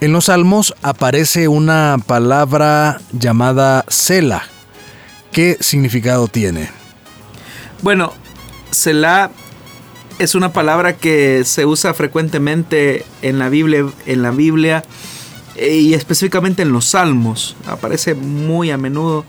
[0.00, 4.42] En los salmos aparece una palabra llamada Sela.
[5.32, 6.68] ¿Qué significado tiene?
[7.82, 8.12] Bueno,
[8.70, 9.30] Selah
[10.18, 14.84] es una palabra que se usa frecuentemente en la Biblia, en la Biblia
[15.56, 17.56] y específicamente en los salmos.
[17.66, 19.24] Aparece muy a menudo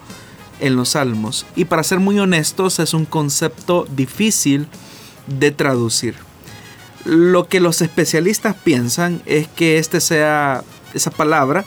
[0.59, 1.45] en los salmos.
[1.55, 4.67] Y para ser muy honestos, es un concepto difícil
[5.27, 6.15] de traducir.
[7.05, 11.65] Lo que los especialistas piensan es que este sea esa palabra,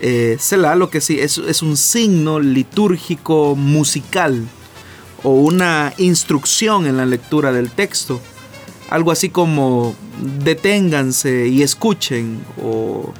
[0.00, 4.44] eh, Selah, lo que sí es, es un signo litúrgico musical
[5.22, 8.20] o una instrucción en la lectura del texto.
[8.90, 9.94] Algo así como
[10.44, 13.12] deténganse y escuchen o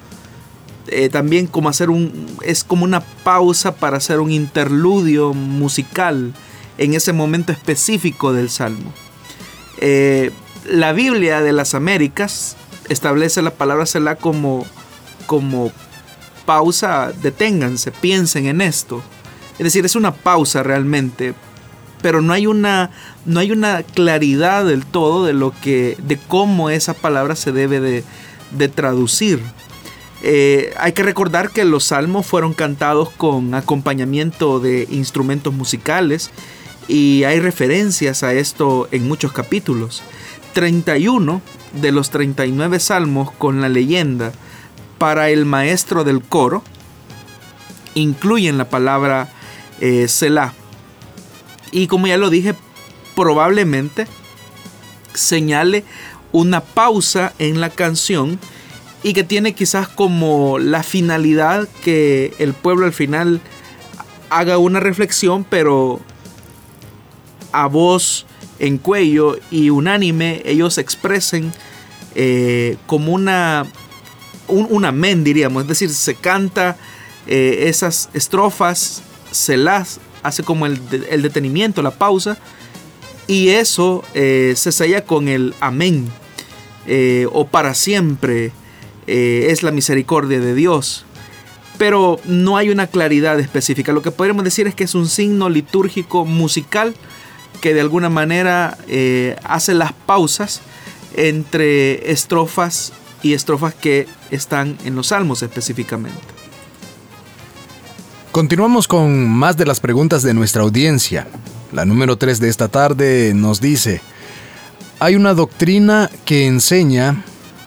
[0.88, 6.34] eh, también como hacer un es como una pausa para hacer un interludio musical
[6.76, 8.92] en ese momento específico del salmo.
[9.78, 10.30] Eh,
[10.66, 12.56] la Biblia de las Américas
[12.88, 14.66] establece la palabra Selah como
[15.26, 15.72] como
[16.44, 19.02] pausa, deténganse, piensen en esto.
[19.58, 21.34] Es decir, es una pausa realmente,
[22.02, 22.90] pero no hay una
[23.24, 27.80] no hay una claridad del todo de lo que de cómo esa palabra se debe
[27.80, 28.04] de,
[28.50, 29.40] de traducir.
[30.22, 36.30] Eh, hay que recordar que los salmos fueron cantados con acompañamiento de instrumentos musicales
[36.88, 40.02] y hay referencias a esto en muchos capítulos.
[40.52, 41.42] 31
[41.80, 44.32] de los 39 salmos con la leyenda
[44.98, 46.62] para el maestro del coro
[47.94, 49.28] incluyen la palabra
[49.80, 50.52] eh, Selah.
[51.72, 52.54] Y como ya lo dije,
[53.16, 54.06] probablemente
[55.14, 55.84] señale
[56.32, 58.38] una pausa en la canción
[59.02, 63.40] y que tiene quizás como la finalidad que el pueblo al final
[64.30, 66.00] haga una reflexión, pero
[67.54, 68.26] a voz
[68.58, 71.52] en cuello y unánime ellos expresen
[72.14, 73.64] eh, como una
[74.46, 76.76] un, amén diríamos, es decir, se canta
[77.26, 80.78] eh, esas estrofas, se las hace como el,
[81.22, 82.36] detenimiento, la pausa,
[83.26, 86.10] y eso eh, se sella con el amén
[87.32, 88.52] o para siempre
[89.06, 91.06] es la misericordia de Dios.
[91.78, 93.92] Pero no hay una claridad específica.
[93.92, 96.94] Lo que podríamos decir es que es un signo litúrgico musical
[97.60, 100.60] que de alguna manera eh, hace las pausas
[101.16, 106.18] entre estrofas y estrofas que están en los salmos específicamente.
[108.32, 111.26] Continuamos con más de las preguntas de nuestra audiencia.
[111.72, 114.00] La número 3 de esta tarde nos dice,
[114.98, 117.24] hay una doctrina que enseña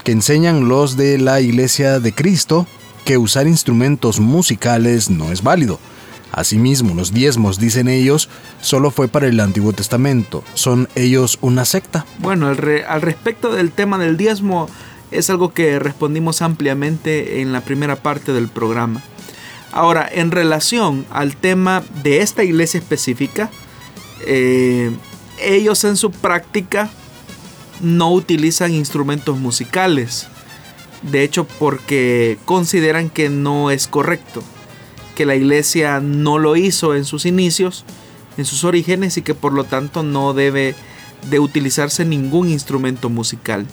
[0.08, 2.66] que enseñan los de la Iglesia de Cristo
[3.04, 5.82] que usar instrumentos musicales no es válido.
[6.32, 8.30] Asimismo, los diezmos, dicen ellos,
[8.62, 10.44] solo fue para el Antiguo Testamento.
[10.54, 12.06] ¿Son ellos una secta?
[12.20, 14.70] Bueno, al, respecto del tema del diezmo,
[15.12, 19.02] es algo que respondimos ampliamente en la primera parte del programa.
[19.72, 23.50] Ahora, en relación al tema de esta iglesia específica,
[24.26, 24.92] eh,
[25.40, 26.90] ellos en su práctica
[27.80, 30.28] no utilizan instrumentos musicales.
[31.04, 34.44] De hecho, porque consideran que no es correcto,
[35.18, 37.86] que la iglesia no lo hizo en sus inicios,
[38.38, 40.76] en sus orígenes y que por lo tanto no debe
[41.28, 43.66] de utilizarse ningún instrumento musical.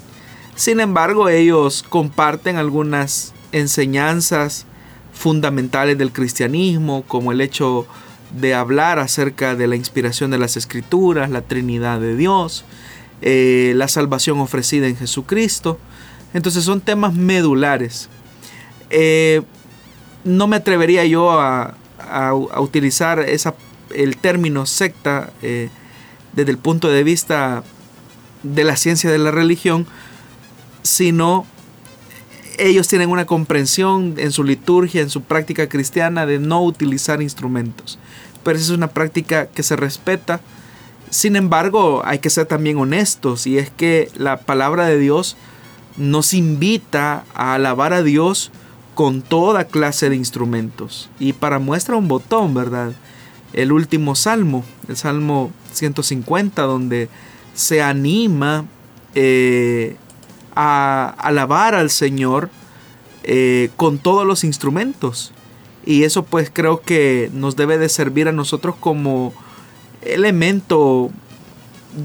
[0.57, 4.65] Sin embargo, ellos comparten algunas enseñanzas
[5.13, 7.87] fundamentales del cristianismo, como el hecho
[8.35, 12.65] de hablar acerca de la inspiración de las escrituras, la Trinidad de Dios,
[13.21, 15.79] eh, la salvación ofrecida en Jesucristo.
[16.33, 18.09] Entonces son temas medulares.
[18.89, 19.43] Eh,
[20.25, 21.75] no me atrevería yo a,
[22.59, 23.25] utilizar
[23.91, 25.71] el término secta eh,
[26.33, 27.65] desde el punto de vista
[28.43, 29.87] de la ciencia de la religión,
[30.83, 31.47] sino
[32.59, 37.99] ellos tienen una comprensión en su liturgia, en su práctica cristiana de no utilizar instrumentos.
[38.43, 40.41] Pero esa es una práctica que se respeta
[41.15, 45.37] sin embargo, hay que ser también honestos y es que la palabra de Dios
[45.97, 48.51] nos invita a alabar a Dios
[48.95, 51.11] con toda clase de instrumentos.
[51.19, 52.93] Y para muestra un botón, ¿verdad?
[53.53, 57.09] El último salmo, el salmo 150, donde
[57.55, 58.65] se anima
[59.15, 59.97] eh,
[60.55, 62.51] a alabar al Señor
[63.25, 65.33] eh, con todos los instrumentos.
[65.87, 69.33] Y eso pues creo que nos debe de servir a nosotros como
[70.03, 71.11] elemento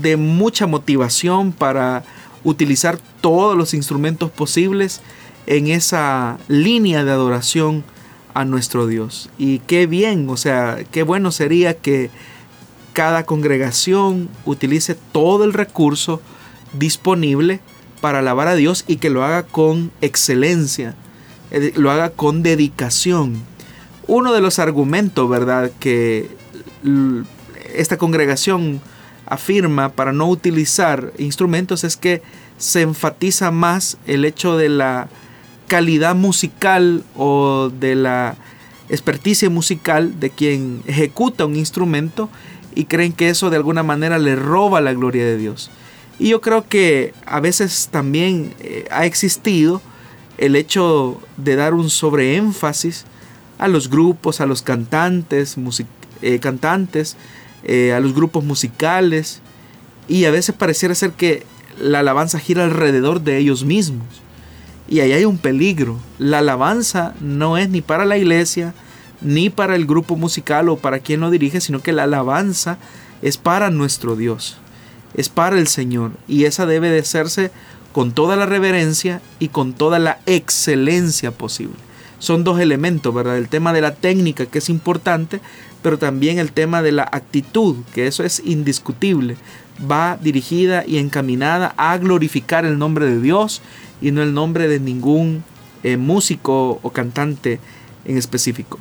[0.02, 2.04] de mucha motivación para
[2.44, 5.02] utilizar todos los instrumentos posibles
[5.50, 7.84] en esa línea de adoración
[8.36, 9.30] a nuestro Dios.
[9.40, 12.12] Y qué bien, o sea, qué bueno sería que
[12.94, 16.22] cada congregación utilice todo el recurso
[16.74, 17.62] disponible
[18.00, 20.94] para alabar a Dios y que lo haga con excelencia,
[21.50, 23.42] eh, lo haga con dedicación.
[24.06, 26.30] Uno de los argumentos, ¿verdad?, que
[27.74, 28.82] esta congregación
[29.26, 32.22] afirma para no utilizar instrumentos es que
[32.60, 35.10] se enfatiza más el hecho de la
[35.70, 38.36] calidad musical o de la
[38.90, 42.30] experticia musical de quien ejecuta un instrumento
[42.76, 45.72] y creen que eso de alguna manera le roba la gloria de Dios.
[46.20, 49.82] Y yo creo que a veces también eh, ha existido
[50.38, 53.06] el hecho de dar un sobreénfasis
[53.58, 55.56] a los grupos, a los cantantes,
[56.22, 57.16] eh, cantantes
[57.64, 59.42] eh, a los grupos musicales,
[60.08, 61.46] y a veces pareciera ser que
[61.80, 64.08] la alabanza gira alrededor de ellos mismos.
[64.90, 66.00] Y ahí hay un peligro.
[66.18, 68.74] La alabanza no es ni para la iglesia,
[69.22, 72.80] ni para el grupo musical o para quien lo dirige, sino que la alabanza
[73.22, 74.58] es para nuestro Dios,
[75.14, 76.12] es para el Señor.
[76.28, 77.52] Y esa debe de hacerse
[77.92, 81.76] con toda la reverencia y con toda la excelencia posible.
[82.18, 83.38] Son dos elementos, ¿verdad?
[83.38, 85.40] El tema de la técnica, que es importante,
[85.84, 89.38] pero también el tema de la actitud, que eso es indiscutible
[89.80, 93.62] va dirigida y encaminada a glorificar el nombre de Dios
[94.02, 95.44] y no el nombre de ningún
[95.84, 97.60] eh, músico o cantante
[98.06, 98.80] en específico.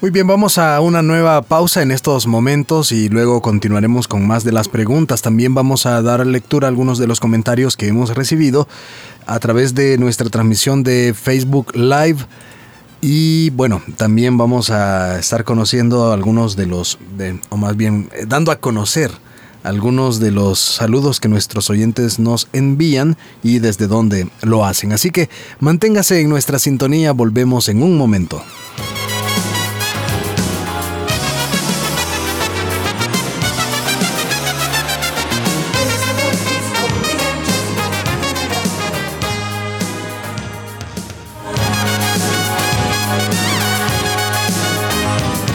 [0.00, 4.44] Muy bien, vamos a una nueva pausa en estos momentos y luego continuaremos con más
[4.44, 5.20] de las preguntas.
[5.20, 8.66] También vamos a dar lectura a algunos de los comentarios que hemos recibido
[9.26, 12.24] a través de nuestra transmisión de Facebook Live.
[13.02, 16.98] Y bueno, también vamos a estar conociendo algunos de los,
[17.50, 19.10] o más bien eh, dando a conocer
[19.62, 24.92] algunos de los saludos que nuestros oyentes nos envían y desde dónde lo hacen.
[24.92, 28.42] Así que manténgase en nuestra sintonía, volvemos en un momento.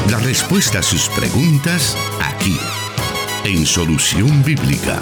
[0.09, 2.57] La respuesta a sus preguntas aquí
[3.45, 4.99] en Solución Bíblica.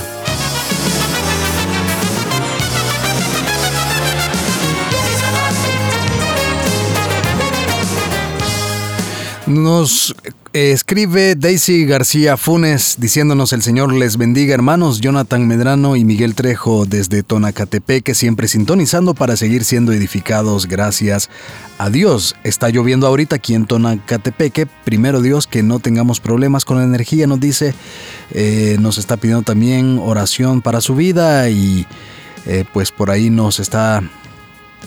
[9.46, 10.14] Nos
[10.54, 16.86] escribe Daisy García Funes diciéndonos el Señor les bendiga hermanos, Jonathan Medrano y Miguel Trejo
[16.86, 21.32] desde Tonacatepeque siempre sintonizando para seguir siendo edificados gracias
[21.80, 22.36] a Dios.
[22.44, 27.26] Está lloviendo ahorita aquí en Tonacatepeque, primero Dios que no tengamos problemas con la energía
[27.26, 27.74] nos dice,
[28.30, 31.88] eh, nos está pidiendo también oración para su vida y
[32.46, 34.04] eh, pues por ahí nos está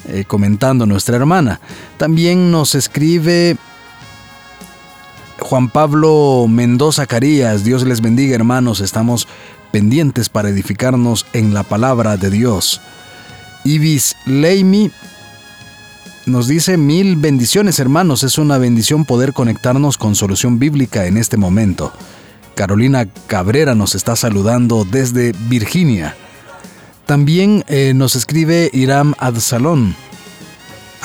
[0.08, 1.60] eh, comentando nuestra hermana.
[1.96, 3.56] También nos escribe
[5.57, 9.26] Juan Pablo Mendoza Carías, Dios les bendiga hermanos, estamos
[9.72, 12.82] pendientes para edificarnos en la palabra de Dios.
[13.64, 14.90] Ibis Leimi
[16.26, 21.38] nos dice mil bendiciones hermanos, es una bendición poder conectarnos con solución bíblica en este
[21.38, 21.90] momento.
[22.54, 26.14] Carolina Cabrera nos está saludando desde Virginia.
[27.07, 29.96] También eh, nos escribe Iram Adsalón.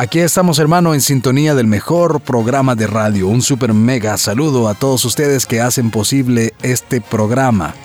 [0.01, 3.27] Aquí estamos, hermano, en sintonía del mejor programa de radio.
[3.27, 7.75] Un super mega saludo a todos ustedes que hacen posible este programa.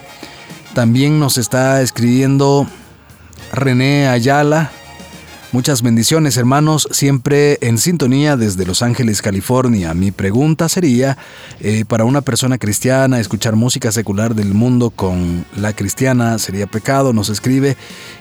[0.73, 2.67] También nos está escribiendo
[3.53, 4.71] René Ayala.
[5.57, 9.95] Muchas bendiciones hermanos, siempre en sintonía desde Los Ángeles, California.
[9.95, 11.17] Mi pregunta sería,
[11.61, 17.15] eh, para una persona cristiana, escuchar música secular del mundo con la cristiana sería pecado,
[17.15, 17.79] nos escribe,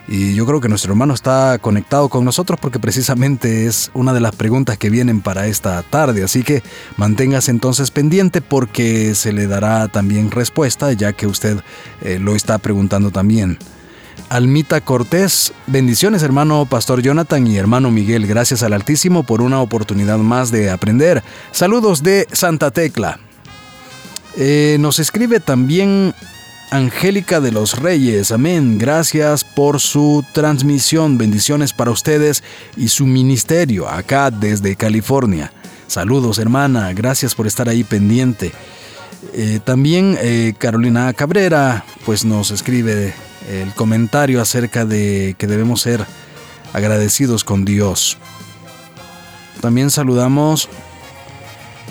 [0.08, 4.22] y yo creo que nuestro hermano está conectado con nosotros porque precisamente es una de
[4.22, 6.64] las preguntas que vienen para esta tarde, así que
[6.96, 11.58] manténgase entonces pendiente porque se le dará también respuesta ya que usted
[12.02, 13.58] eh, lo está preguntando también.
[14.30, 15.54] Almita Cortés.
[15.68, 18.28] Bendiciones hermano Pastor Jonathan y hermano Miguel.
[18.28, 21.24] Gracias al Altísimo por una oportunidad más de aprender.
[21.52, 23.20] Saludos de Santa Tecla.
[24.38, 26.14] Eh, nos escribe también
[26.72, 28.32] Angélica de los Reyes.
[28.32, 28.78] Amén.
[28.78, 31.18] Gracias por su transmisión.
[31.18, 32.44] Bendiciones para ustedes
[32.76, 35.52] y su ministerio acá desde California.
[35.88, 36.92] Saludos hermana.
[36.94, 38.52] Gracias por estar ahí pendiente.
[39.34, 43.14] Eh, también eh, Carolina Cabrera pues nos escribe
[43.50, 46.06] el comentario acerca de que debemos ser
[46.74, 48.18] agradecidos con Dios.
[49.62, 50.70] También saludamos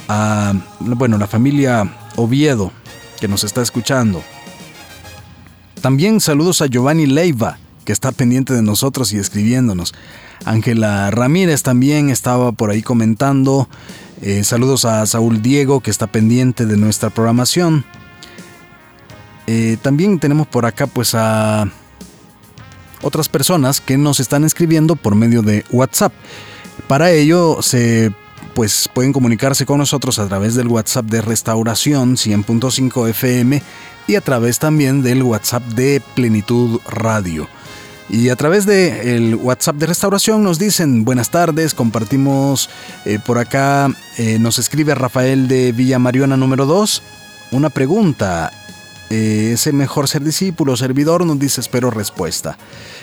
[0.09, 2.73] a bueno, la familia Oviedo
[3.21, 4.23] que nos está escuchando.
[5.81, 9.95] También saludos a Giovanni Leiva, que está pendiente de nosotros y escribiéndonos.
[10.45, 13.69] Ángela Ramírez también estaba por ahí comentando.
[14.23, 17.85] Eh, saludos a Saúl Diego, que está pendiente de nuestra programación.
[19.47, 21.69] Eh, también tenemos por acá pues a
[23.03, 26.13] otras personas que nos están escribiendo por medio de WhatsApp.
[26.89, 28.13] Para ello se
[28.55, 33.63] pues pueden comunicarse con nosotros a través del WhatsApp de Restauración 100.5 FM
[34.07, 37.49] y a través también del WhatsApp de Plenitud Radio.
[38.11, 42.69] Y a través de el WhatsApp de restauración nos dicen buenas tardes, compartimos
[43.07, 47.03] eh, por acá, eh, nos escribe Rafael de Villa Mariona número 2,
[47.53, 48.53] una pregunta.
[49.15, 51.25] Eh, ¿Es mejor ser discípulo servidor?
[51.25, 52.59] Nos dice, espero respuesta.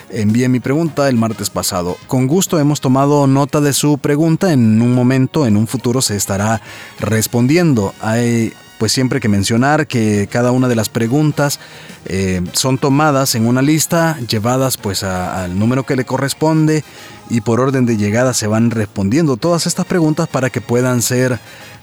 [0.09, 1.95] Envié mi pregunta el martes pasado.
[2.07, 4.51] Con gusto hemos tomado nota de su pregunta.
[4.51, 6.61] En un momento, en un futuro, se estará
[6.99, 7.93] respondiendo.
[8.01, 11.61] Hay pues siempre que mencionar que cada una de las preguntas
[12.07, 16.83] eh, son tomadas en una lista, llevadas pues al número que le corresponde
[17.29, 21.39] y por orden de llegada se van respondiendo todas estas preguntas para que puedan ser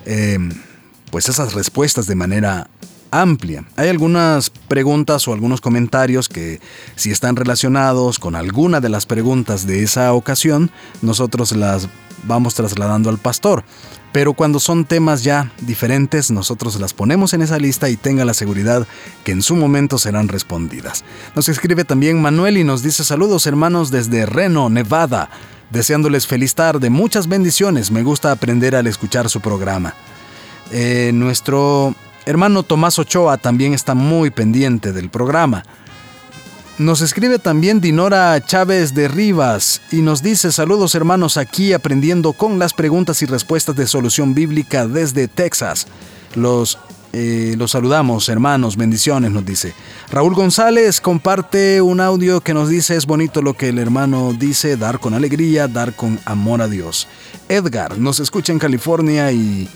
[0.07, 0.39] eh,
[1.13, 2.69] pues esas respuestas de manera
[3.11, 3.65] amplia.
[3.77, 6.61] Hay algunas preguntas o algunos comentarios que
[6.97, 10.71] si están relacionados con alguna de las preguntas de esa ocasión,
[11.03, 11.89] nosotros las
[12.25, 13.65] vamos trasladando al pastor.
[14.13, 18.35] Pero cuando son temas ya diferentes, nosotros las ponemos en esa lista y tenga la
[18.35, 18.87] seguridad
[19.23, 21.05] que en su momento serán respondidas.
[21.35, 25.29] Nos escribe también Manuel y nos dice saludos hermanos desde Reno, Nevada,
[25.71, 29.95] deseándoles feliz tarde, muchas bendiciones, me gusta aprender al escuchar su programa.
[30.71, 31.95] Eh, nuestro
[32.29, 35.63] Hermano Tomás Ochoa también está muy pendiente del programa.
[36.77, 42.59] Nos escribe también Dinora Chávez de Rivas y nos dice saludos hermanos aquí aprendiendo con
[42.59, 45.87] las preguntas y respuestas de solución bíblica desde Texas.
[46.35, 46.79] Los,
[47.15, 49.73] eh, los saludamos hermanos, bendiciones nos dice.
[50.11, 54.77] Raúl González comparte un audio que nos dice es bonito lo que el hermano dice,
[54.77, 57.09] dar con alegría, dar con amor a Dios.
[57.49, 59.67] Edgar nos escucha en California y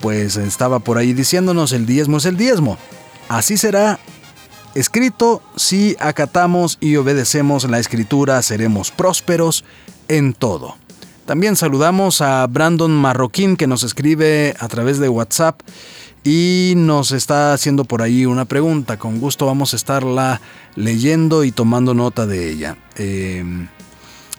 [0.00, 2.78] pues estaba por ahí diciéndonos el diezmo es el diezmo.
[3.28, 3.98] Así será
[4.74, 9.64] escrito, si acatamos y obedecemos la escritura, seremos prósperos
[10.08, 10.76] en todo.
[11.24, 15.60] También saludamos a Brandon Marroquín que nos escribe a través de WhatsApp
[16.22, 18.96] y nos está haciendo por ahí una pregunta.
[18.96, 20.40] Con gusto vamos a estarla
[20.76, 22.76] leyendo y tomando nota de ella.
[22.96, 23.66] Em,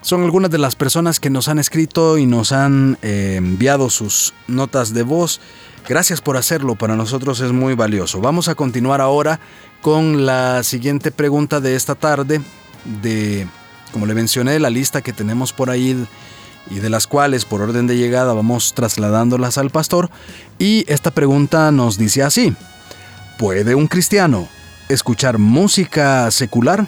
[0.08, 4.34] son algunas de las personas que nos han escrito y nos han eh, enviado sus
[4.48, 5.42] notas de voz.
[5.86, 8.22] Gracias por hacerlo, para nosotros es muy valioso.
[8.22, 9.42] Vamos a continuar ahora
[9.82, 12.40] con la siguiente pregunta de esta tarde,
[13.02, 13.50] de,
[13.92, 16.08] como le mencioné, la lista que tenemos por ahí
[16.70, 20.10] y de las cuales por orden de llegada vamos trasladándolas al pastor.
[20.58, 22.56] Y esta pregunta nos dice así,
[23.38, 24.48] ¿puede un cristiano
[24.88, 26.88] escuchar música secular?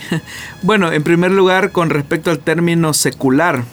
[0.62, 3.64] bueno, en primer lugar, con respecto al término secular,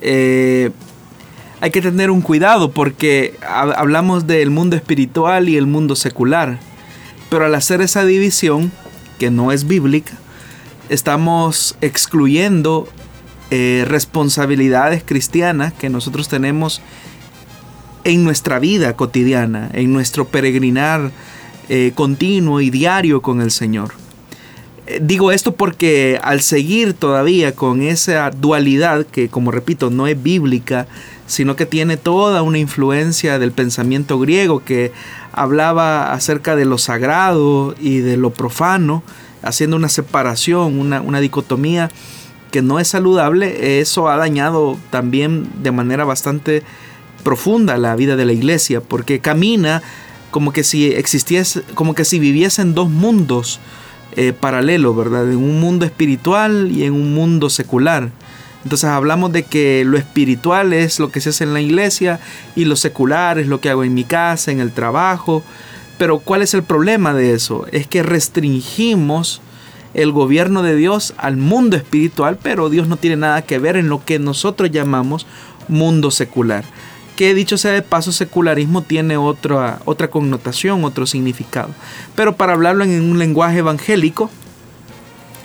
[0.00, 0.70] eh,
[1.60, 6.58] hay que tener un cuidado porque hablamos del mundo espiritual y el mundo secular.
[7.30, 8.70] Pero al hacer esa división,
[9.18, 10.12] que no es bíblica,
[10.88, 12.88] estamos excluyendo
[13.50, 16.82] eh, responsabilidades cristianas que nosotros tenemos
[18.04, 21.10] en nuestra vida cotidiana, en nuestro peregrinar
[21.68, 24.03] eh, continuo y diario con el Señor.
[24.86, 30.22] Eh, digo esto porque al seguir todavía con esa dualidad que, como repito, no es
[30.22, 30.86] bíblica,
[31.26, 34.92] sino que tiene toda una influencia del pensamiento griego que
[35.32, 39.02] hablaba acerca de lo sagrado y de lo profano,
[39.42, 41.90] haciendo una separación, una, una dicotomía
[42.50, 46.62] que no es saludable, eso ha dañado también de manera bastante
[47.24, 49.82] profunda la vida de la iglesia, porque camina
[50.30, 53.60] como que si existiese, como que si viviesen dos mundos,
[54.16, 55.30] eh, paralelo, ¿verdad?
[55.30, 58.10] En un mundo espiritual y en un mundo secular.
[58.62, 62.20] Entonces hablamos de que lo espiritual es lo que se hace en la iglesia
[62.56, 65.42] y lo secular es lo que hago en mi casa, en el trabajo.
[65.98, 67.66] Pero ¿cuál es el problema de eso?
[67.72, 69.42] Es que restringimos
[69.92, 73.88] el gobierno de Dios al mundo espiritual, pero Dios no tiene nada que ver en
[73.88, 75.26] lo que nosotros llamamos
[75.68, 76.64] mundo secular
[77.16, 81.70] que dicho sea de paso, secularismo tiene otra, otra connotación, otro significado.
[82.16, 84.30] Pero para hablarlo en un lenguaje evangélico,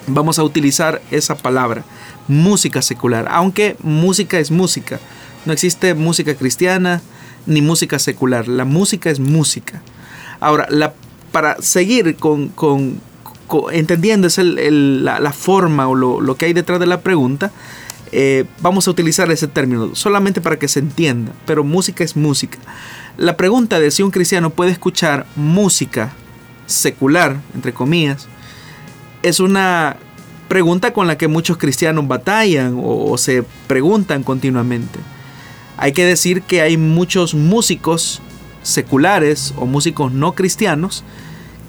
[0.08, 1.84] vamos a utilizar esa palabra,
[2.28, 5.00] música secular, aunque música es música.
[5.46, 7.02] No existe música cristiana
[7.46, 9.82] ni música secular, la música es música.
[10.40, 10.94] Ahora, la,
[11.32, 12.52] para seguir con,
[13.72, 17.52] entendiendo es la, forma o lo, lo que hay detrás de la pregunta,
[18.12, 22.58] eh, vamos a utilizar ese término solamente para que se entienda, pero música es música.
[23.18, 26.14] La pregunta de si un cristiano puede escuchar música
[26.66, 28.28] secular, entre comillas,
[29.22, 29.98] es una
[30.48, 35.00] pregunta con la que muchos cristianos batallan o, se preguntan continuamente.
[35.78, 38.22] Hay que decir que hay muchos músicos
[38.64, 41.04] seculares o músicos no cristianos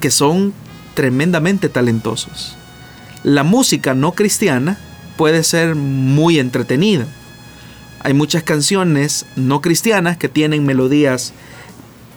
[0.00, 0.52] que son
[0.94, 2.56] tremendamente talentosos.
[3.22, 4.78] La música no cristiana
[5.20, 7.04] puede ser muy entretenida.
[8.02, 11.34] Hay muchas canciones no cristianas que tienen melodías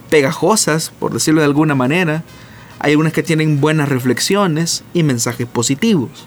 [0.08, 2.22] pegajosas, por decirlo de alguna manera.
[2.78, 6.26] Hay unas que tienen buenas reflexiones y mensajes positivos.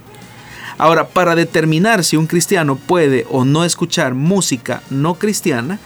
[0.78, 5.80] Ahora, para determinar si un cristiano puede o no escuchar música no cristiana,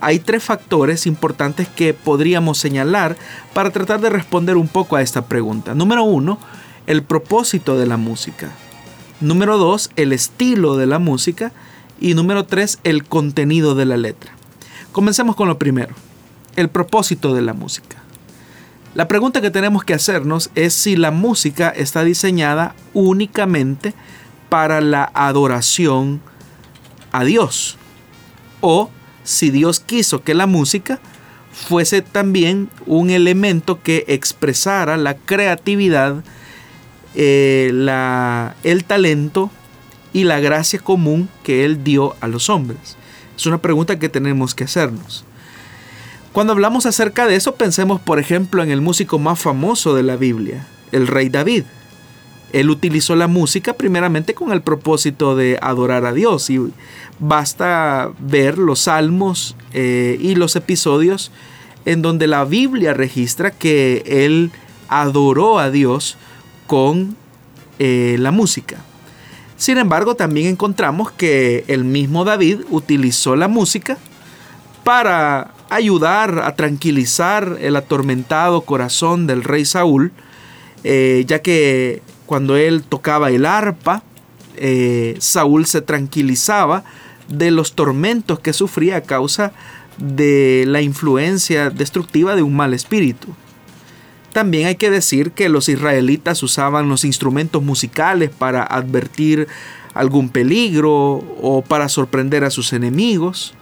[0.00, 3.18] hay tres factores importantes que podríamos señalar
[3.52, 5.74] para tratar de responder un poco a esta pregunta.
[5.74, 6.38] Número uno,
[6.86, 8.50] el propósito de la música.
[9.20, 11.52] Número dos, el estilo de la música.
[12.00, 14.32] Y número tres, el contenido de la letra.
[14.92, 15.94] Comencemos con lo primero,
[16.56, 17.96] el propósito de la música.
[18.94, 23.94] La pregunta que tenemos que hacernos es si la música está diseñada únicamente
[24.48, 26.20] para la adoración
[27.12, 27.76] a Dios
[28.60, 28.90] o
[29.24, 31.00] si Dios quiso que la música
[31.52, 36.24] fuese también un elemento que expresara la creatividad,
[37.14, 37.70] eh,
[38.62, 39.50] el talento
[40.12, 42.96] y la gracia común que Él dio a los hombres.
[43.36, 45.24] Es una pregunta que tenemos que hacernos.
[46.32, 50.16] Cuando hablamos acerca de eso, pensemos por ejemplo en el músico más famoso de la
[50.16, 51.64] Biblia, el rey David.
[52.52, 56.60] Él utilizó la música primeramente con el propósito de adorar a Dios y
[57.18, 61.30] basta ver los salmos eh, y los episodios
[61.84, 64.50] en donde la Biblia registra que él
[64.88, 66.16] adoró a Dios
[66.68, 67.16] con
[67.80, 68.76] eh, la música.
[69.56, 73.98] Sin embargo, también encontramos que el mismo David utilizó la música
[74.84, 80.12] para ayudar a tranquilizar el atormentado corazón del rey Saúl,
[80.84, 84.02] eh, ya que cuando él tocaba el arpa,
[84.56, 86.84] eh, Saúl se tranquilizaba
[87.28, 89.52] de los tormentos que sufría a causa
[89.96, 93.28] de la influencia destructiva de un mal espíritu.
[94.38, 99.48] También hay que decir que los israelitas usaban los instrumentos musicales para advertir
[99.94, 103.54] algún peligro o para sorprender a sus enemigos.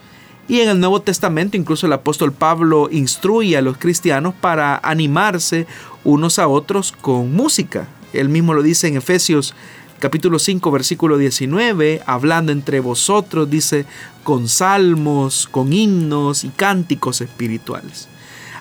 [0.48, 5.66] Y en el Nuevo Testamento incluso el apóstol Pablo instruye a los cristianos para animarse
[6.04, 7.88] unos a otros con música.
[8.12, 9.54] Él mismo lo dice en Efesios
[9.98, 13.86] capítulo 5 versículo 19, hablando entre vosotros, dice,
[14.24, 18.08] con salmos, con himnos y cánticos espirituales.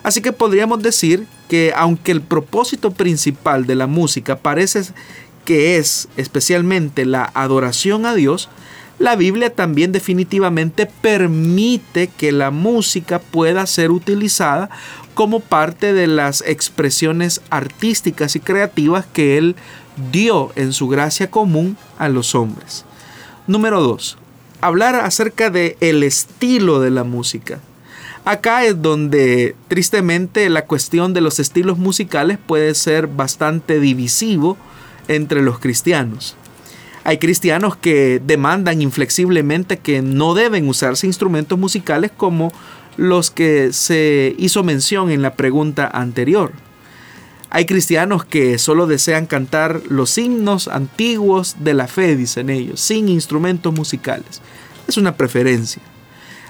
[0.06, 4.82] Así que podríamos decir que aunque el propósito principal de la música parece
[5.44, 8.48] que es especialmente la adoración a Dios,
[9.00, 14.70] la Biblia también definitivamente permite que la música pueda ser utilizada
[15.14, 19.56] como parte de las expresiones artísticas y creativas que Él
[20.12, 22.84] dio en su gracia común a los hombres.
[23.48, 24.18] Número 2.
[24.60, 27.58] Hablar acerca de el estilo de la música.
[28.26, 34.56] Acá es donde tristemente la cuestión de los estilos musicales puede ser bastante divisivo
[35.06, 36.34] entre los cristianos.
[37.04, 42.52] Hay cristianos que demandan inflexiblemente que no deben usarse instrumentos musicales como
[42.96, 46.50] los que se hizo mención en la pregunta anterior.
[47.50, 53.08] Hay cristianos que solo desean cantar los himnos antiguos de la fe, dicen ellos, sin
[53.08, 54.42] instrumentos musicales.
[54.88, 55.80] Es una preferencia.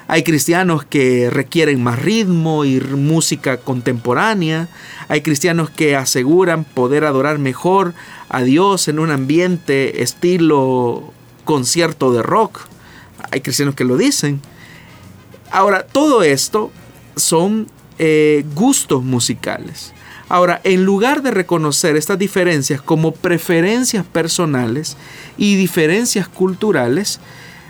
[0.09, 4.69] Hay cristianos que requieren más ritmo y música contemporánea.
[5.09, 7.93] Hay cristianos que aseguran poder adorar mejor
[8.29, 11.13] a Dios en un ambiente estilo
[11.45, 12.61] concierto de rock.
[13.33, 14.41] Hay cristianos que lo dicen.
[15.51, 16.71] Ahora, todo esto
[17.17, 17.67] son
[17.99, 19.93] eh, gustos musicales.
[20.29, 24.97] Ahora, en lugar de reconocer estas diferencias como preferencias personales
[25.39, 27.21] y diferencias culturales,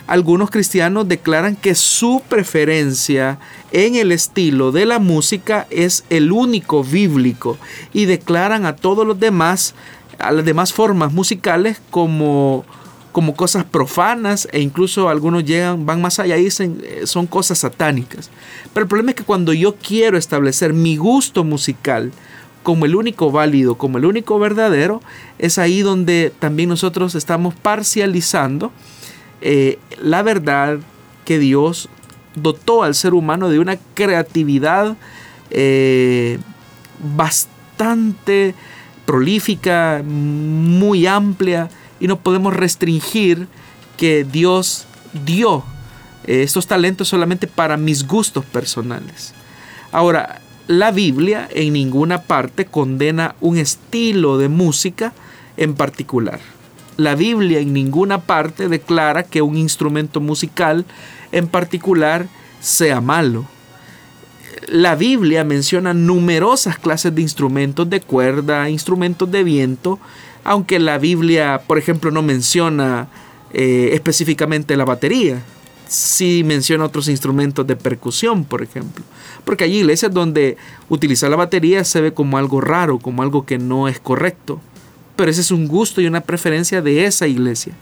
[0.07, 3.39] algunos cristianos declaran que su preferencia
[3.73, 7.59] en el estilo de la música es el único bíblico
[7.93, 9.75] y declaran a todos los demás,
[10.19, 12.65] a las demás formas musicales como
[13.17, 17.61] como cosas profanas e incluso algunos llegan, van más allá y dicen eh, son cosas
[17.61, 18.29] satánicas.
[18.75, 22.13] Pero el problema es que cuando yo quiero establecer mi gusto musical
[22.63, 25.01] como el único válido, como el único verdadero,
[25.39, 28.71] es ahí donde también nosotros estamos parcializando
[29.41, 30.79] eh, la verdad
[31.25, 31.89] que Dios
[32.35, 34.97] dotó al ser humano de una creatividad
[35.51, 36.39] eh,
[37.17, 38.55] bastante
[39.05, 41.71] prolífica, muy amplia,
[42.01, 43.49] y no podemos restringir
[43.97, 44.87] que Dios
[45.25, 45.65] dio
[46.25, 49.33] eh, estos talentos solamente para mis gustos personales.
[49.93, 55.13] Ahora, la Biblia en ninguna parte condena un estilo de música
[55.57, 56.41] en particular
[56.97, 60.85] la Biblia en ninguna parte declara que un instrumento musical
[61.33, 62.27] en particular
[62.61, 63.47] sea malo.
[64.69, 69.99] La Biblia menciona numerosas clases de instrumentos de cuerda, instrumentos de viento,
[70.43, 73.09] aunque la Biblia, por ejemplo, no menciona
[73.53, 75.43] eh, específicamente la batería.
[75.87, 79.05] Sí menciona otros instrumentos de percusión, por ejemplo.
[79.45, 80.57] Porque hay iglesias donde
[80.89, 84.61] utilizar la batería se ve como algo raro, como algo que no es correcto
[85.17, 87.73] pero ese es un gusto y una preferencia de esa iglesia.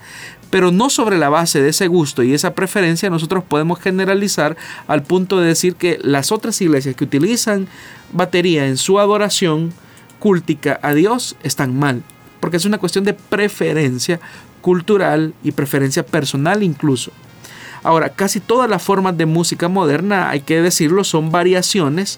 [0.49, 4.55] Pero no sobre la base de ese gusto y esa preferencia nosotros podemos generalizar
[4.87, 7.67] al punto de decir que las otras iglesias que utilizan
[8.13, 9.73] batería en su adoración
[10.19, 12.03] cúltica a Dios están mal,
[12.39, 14.19] porque es una cuestión de preferencia
[14.61, 17.11] cultural y preferencia personal incluso.
[17.83, 22.17] Ahora, casi todas las formas de música moderna, hay que decirlo, son variaciones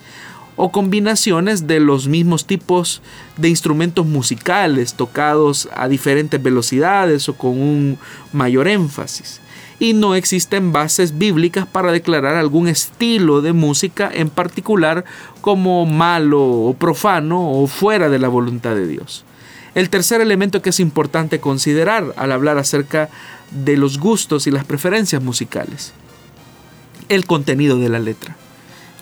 [0.58, 3.02] o combinaciones de los mismos tipos
[3.38, 7.98] de instrumentos musicales tocados a diferentes velocidades o con un
[8.34, 9.40] mayor énfasis.
[9.80, 15.06] Y no existen bases bíblicas para declarar algún estilo de música en particular
[15.42, 19.24] como malo o profano o fuera de la voluntad de Dios.
[19.76, 23.10] El tercer elemento que es importante considerar al hablar acerca
[23.52, 25.94] de los gustos y las preferencias musicales,
[27.10, 28.36] el contenido de la letra.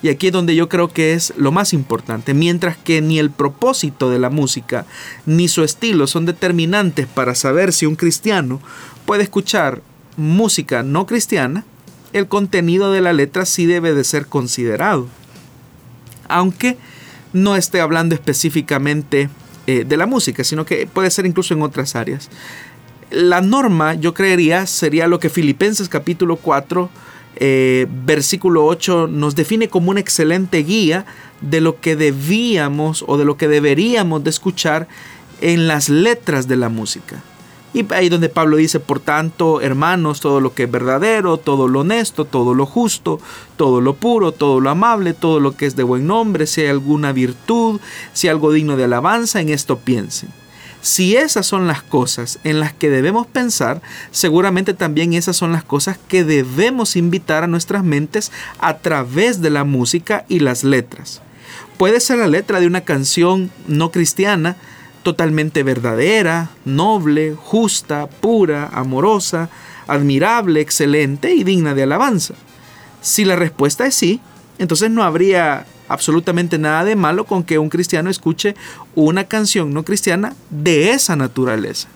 [0.02, 2.34] Y aquí es donde yo creo que es lo más importante.
[2.34, 4.86] Mientras que ni el propósito de la música
[5.24, 8.60] ni su estilo son determinantes para saber si un cristiano
[9.06, 9.82] puede escuchar
[10.16, 11.64] música no cristiana,
[12.12, 15.06] el contenido de la letra sí debe de ser considerado.
[16.28, 16.76] Aunque
[17.32, 19.28] no esté hablando específicamente
[19.66, 22.30] eh, de la música, sino que puede ser incluso en otras áreas.
[23.10, 26.90] La norma, yo creería, sería lo que Filipenses capítulo 4
[27.36, 31.04] eh, versículo 8 nos define como una excelente guía
[31.40, 34.88] de lo que debíamos o de lo que deberíamos de escuchar
[35.40, 37.22] en las letras de la música.
[37.74, 41.80] Y ahí donde Pablo dice, por tanto, hermanos, todo lo que es verdadero, todo lo
[41.80, 43.20] honesto, todo lo justo,
[43.56, 46.68] todo lo puro, todo lo amable, todo lo que es de buen nombre, si hay
[46.68, 47.78] alguna virtud,
[48.14, 50.30] si hay algo digno de alabanza, en esto piensen.
[50.86, 53.82] Si esas son las cosas en las que debemos pensar,
[54.12, 58.30] seguramente también esas son las cosas que debemos invitar a nuestras mentes
[58.60, 61.22] a través de la música y las letras.
[61.76, 64.54] Puede ser la letra de una canción no cristiana,
[65.02, 69.50] totalmente verdadera, noble, justa, pura, amorosa,
[69.88, 72.34] admirable, excelente y digna de alabanza.
[73.00, 74.20] Si la respuesta es sí,
[74.58, 78.54] entonces no habría absolutamente nada de malo con que un cristiano escuche
[78.94, 81.88] una canción no cristiana de esa naturaleza.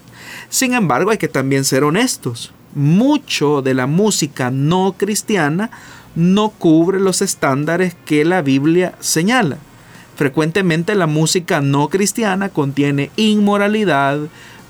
[0.49, 2.53] Sin embargo, hay que también ser honestos.
[2.74, 5.70] Mucho de la música no cristiana
[6.14, 9.59] no cubre los estándares que la Biblia señala.
[10.16, 14.18] Frecuentemente la música no cristiana contiene inmoralidad,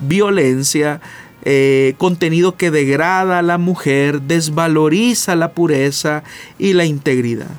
[0.01, 1.01] violencia,
[1.45, 6.23] eh, contenido que degrada a la mujer, desvaloriza la pureza
[6.59, 7.51] y la integridad.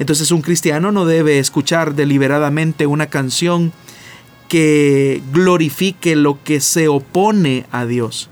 [0.00, 3.72] Entonces un cristiano no debe escuchar deliberadamente una canción
[4.48, 8.30] que glorifique lo que se opone a Dios.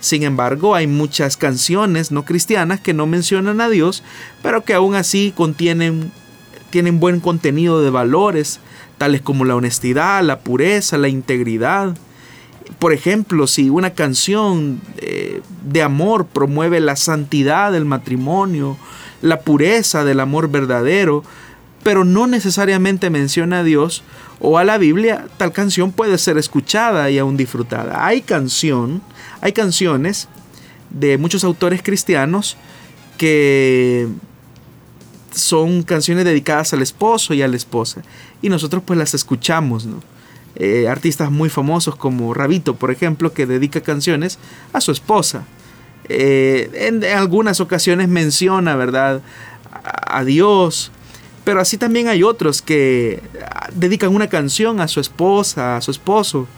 [0.00, 4.04] Sin embargo, hay muchas canciones no cristianas que no mencionan a Dios,
[4.42, 6.12] pero que aún así contienen
[6.70, 8.60] tienen buen contenido de valores,
[8.96, 11.96] tales como la honestidad, la pureza, la integridad.
[12.78, 18.76] Por ejemplo, si una canción eh, de amor promueve la santidad del matrimonio,
[19.22, 21.24] la pureza del amor verdadero,
[21.82, 24.02] pero no necesariamente menciona a Dios
[24.40, 28.06] o a la Biblia, tal canción puede ser escuchada y aún disfrutada.
[28.06, 29.02] Hay canción,
[29.40, 30.28] hay canciones
[30.90, 32.56] de muchos autores cristianos
[33.16, 34.08] que
[35.32, 38.02] son canciones dedicadas al esposo y a la esposa
[38.42, 40.00] y nosotros pues las escuchamos, ¿no?
[40.56, 44.38] Eh, artistas muy famosos como Rabito, por ejemplo, que dedica canciones
[44.72, 45.44] a su esposa
[46.08, 49.20] eh, en, algunas ocasiones menciona, ¿verdad?,
[49.82, 50.90] a, Dios,
[51.44, 53.22] pero así también hay otros que
[53.74, 56.48] dedican una canción a su esposa, a su esposo.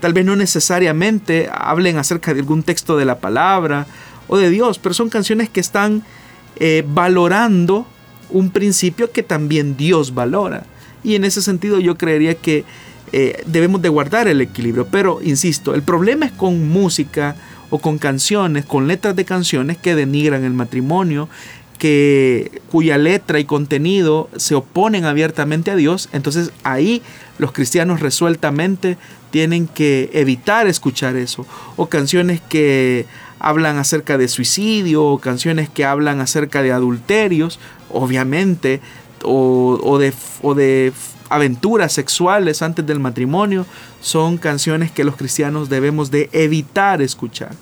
[0.00, 3.86] Tal vez no necesariamente hablen acerca de algún texto de la palabra
[4.28, 6.04] o de Dios, pero son canciones que están
[6.56, 7.86] eh, valorando
[8.28, 10.64] un principio que también Dios valora.
[11.02, 12.64] Y en ese sentido yo creería que
[13.12, 14.86] eh, debemos de guardar el equilibrio.
[14.86, 17.36] Pero, insisto, el problema es con música
[17.70, 21.28] o con canciones, con letras de canciones que denigran el matrimonio,
[21.78, 27.00] que, cuya letra y contenido se oponen abiertamente a Dios, entonces ahí
[27.38, 28.98] los cristianos resueltamente
[29.30, 31.46] tienen que evitar escuchar eso.
[31.76, 33.06] O canciones que
[33.38, 37.58] hablan acerca de suicidio, o canciones que hablan acerca de adulterios,
[37.88, 38.80] obviamente,
[39.22, 40.92] o, de, o de
[41.30, 43.64] aventuras sexuales antes del matrimonio,
[44.02, 47.52] son canciones que los cristianos debemos de evitar escuchar.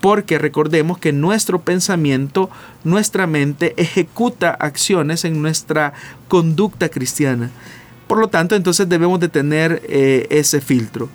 [0.00, 2.48] Porque recordemos que nuestro pensamiento,
[2.84, 5.92] nuestra mente ejecuta acciones en nuestra
[6.28, 7.50] conducta cristiana.
[8.06, 11.10] Por lo tanto, entonces debemos de tener eh, ese filtro.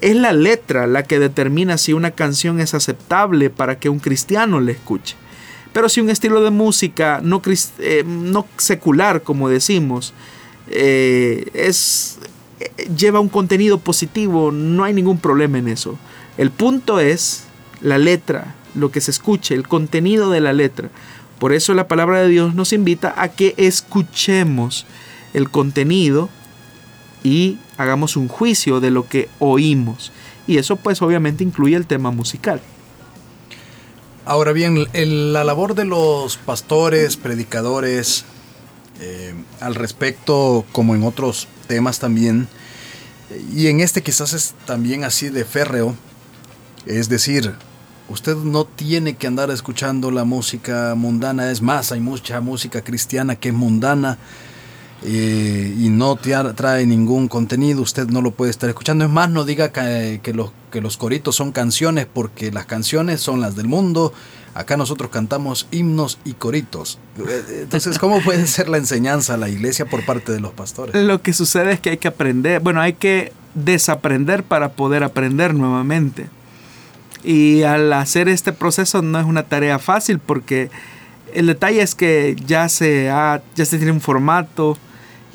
[0.00, 4.60] Es la letra la que determina si una canción es aceptable para que un cristiano
[4.60, 5.16] le escuche.
[5.72, 7.42] Pero si un estilo de música no,
[7.78, 10.14] eh, no secular, como decimos,
[10.68, 12.18] eh, es
[12.96, 15.98] lleva un contenido positivo, no hay ningún problema en eso.
[16.38, 17.44] El punto es
[17.80, 20.90] la letra, lo que se escuche, el contenido de la letra.
[21.38, 24.86] Por eso la palabra de Dios nos invita a que escuchemos
[25.34, 26.30] el contenido
[27.22, 30.12] y hagamos un juicio de lo que oímos.
[30.46, 32.60] Y eso pues obviamente incluye el tema musical.
[34.24, 38.24] Ahora bien, la labor de los pastores, predicadores,
[39.00, 42.48] eh, al respecto, como en otros temas también,
[43.54, 45.94] y en este quizás es también así de férreo,
[46.86, 47.54] es decir,
[48.08, 53.36] usted no tiene que andar escuchando la música mundana, es más, hay mucha música cristiana
[53.36, 54.18] que es mundana
[55.02, 59.04] eh, y no trae ningún contenido, usted no lo puede estar escuchando.
[59.04, 63.40] Es más, no diga que, los, que los coritos son canciones, porque las canciones son
[63.40, 64.12] las del mundo.
[64.56, 66.98] Acá nosotros cantamos himnos y coritos.
[67.60, 70.94] Entonces, ¿cómo puede ser la enseñanza a la iglesia por parte de los pastores?
[70.94, 75.52] Lo que sucede es que hay que aprender, bueno, hay que desaprender para poder aprender
[75.52, 76.30] nuevamente.
[77.22, 80.70] Y al hacer este proceso no es una tarea fácil porque
[81.34, 84.78] el detalle es que ya se, ha, ya se tiene un formato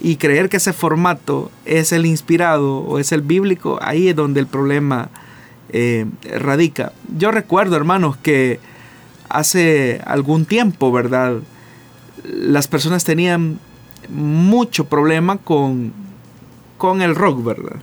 [0.02, 4.40] y creer que ese formato es el inspirado o es el bíblico, ahí es donde
[4.40, 5.10] el problema
[5.70, 6.08] eh,
[6.40, 6.92] radica.
[7.16, 8.60] Yo recuerdo, hermanos, que
[9.32, 11.38] hace algún tiempo, ¿verdad?
[12.24, 13.60] Las personas tenían
[14.10, 15.94] mucho problema con,
[16.78, 17.78] con el rock, ¿verdad?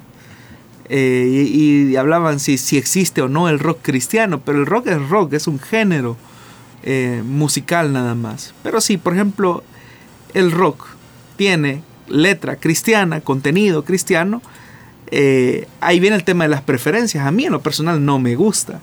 [0.88, 5.08] Eh, y, hablaban si, si existe o no el rock cristiano, pero el rock es
[5.08, 6.16] rock, es un género
[6.82, 8.54] eh, musical nada más.
[8.62, 9.62] Pero sí, por ejemplo,
[10.34, 10.86] el rock
[11.36, 14.40] tiene letra cristiana, contenido cristiano,
[15.10, 17.26] eh, ahí viene el tema de las preferencias.
[17.26, 18.80] A mí en lo personal no me gusta.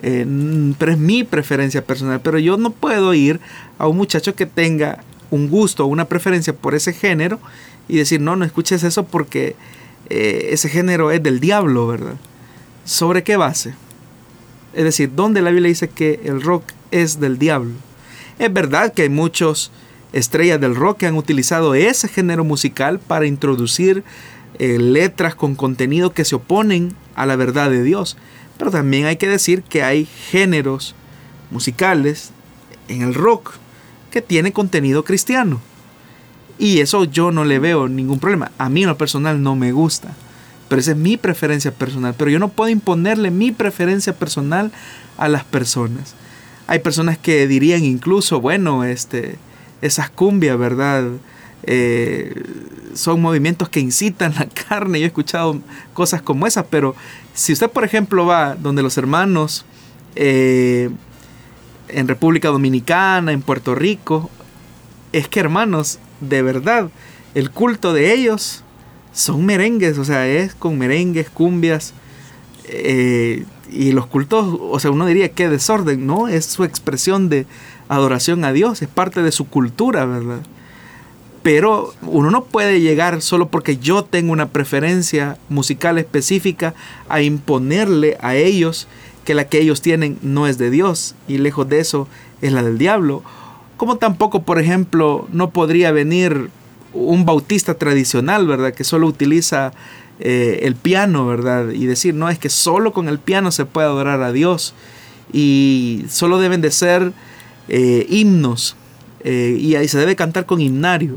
[0.00, 2.20] Pero es mi preferencia personal.
[2.20, 3.40] Pero yo no puedo ir
[3.78, 7.38] a un muchacho que tenga un gusto o una preferencia por ese género
[7.88, 9.56] y decir, no, no escuches eso porque
[10.08, 12.14] eh, ese género es del diablo, ¿verdad?
[12.84, 13.74] ¿Sobre qué base?
[14.72, 17.72] Es decir, ¿dónde la Biblia dice que el rock es del diablo?
[18.38, 19.70] Es verdad que hay muchos
[20.12, 24.02] estrellas del rock que han utilizado ese género musical para introducir
[24.58, 28.16] eh, letras con contenido que se oponen a la verdad de Dios.
[28.60, 30.94] Pero también hay que decir que hay géneros
[31.50, 32.30] musicales
[32.88, 33.54] en el rock
[34.10, 35.62] que tienen contenido cristiano.
[36.58, 38.52] Y eso yo no le veo ningún problema.
[38.58, 40.14] A mí en lo personal no me gusta.
[40.68, 42.14] Pero esa es mi preferencia personal.
[42.18, 44.72] Pero yo no puedo imponerle mi preferencia personal
[45.16, 46.14] a las personas.
[46.66, 49.38] Hay personas que dirían incluso, bueno, este,
[49.80, 51.04] esas cumbias, ¿verdad?
[51.64, 52.42] Eh,
[52.94, 55.00] son movimientos que incitan la carne.
[55.00, 55.60] Yo he escuchado
[55.94, 56.94] cosas como esas, pero
[57.34, 59.64] si usted, por ejemplo, va donde los hermanos
[60.16, 60.90] eh,
[61.88, 64.30] en República Dominicana, en Puerto Rico,
[65.12, 66.90] es que hermanos, de verdad,
[67.34, 68.64] el culto de ellos
[69.12, 71.94] son merengues, o sea, es con merengues, cumbias,
[72.64, 76.28] eh, y los cultos, o sea, uno diría que desorden, ¿no?
[76.28, 77.46] Es su expresión de
[77.88, 80.40] adoración a Dios, es parte de su cultura, ¿verdad?
[81.42, 86.74] Pero uno no puede llegar solo porque yo tengo una preferencia musical específica
[87.08, 88.88] a imponerle a ellos
[89.24, 92.08] que la que ellos tienen no es de Dios y lejos de eso
[92.42, 93.22] es la del diablo
[93.80, 96.50] como tampoco, por ejemplo, no podría venir
[96.92, 98.74] un bautista tradicional, ¿verdad?
[98.74, 99.72] Que solo utiliza
[100.18, 101.70] eh, el piano, ¿verdad?
[101.70, 104.74] Y decir, no, es que solo con el piano se puede adorar a Dios.
[105.32, 107.14] Y solo deben de ser
[107.68, 108.76] eh, himnos.
[109.24, 111.16] Eh, y ahí se debe cantar con himnario.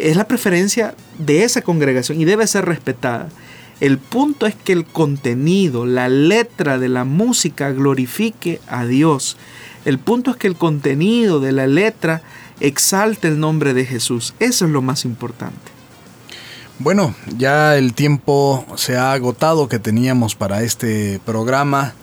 [0.00, 3.28] Es la preferencia de esa congregación y debe ser respetada.
[3.80, 9.36] El punto es que el contenido, la letra de la música glorifique a Dios
[9.84, 12.22] el punto es que el contenido de la letra
[12.60, 14.34] exalte el nombre de Jesús.
[14.38, 15.56] Eso es lo más importante.
[16.78, 21.94] Bueno, ya el tiempo se ha agotado que teníamos para este programa.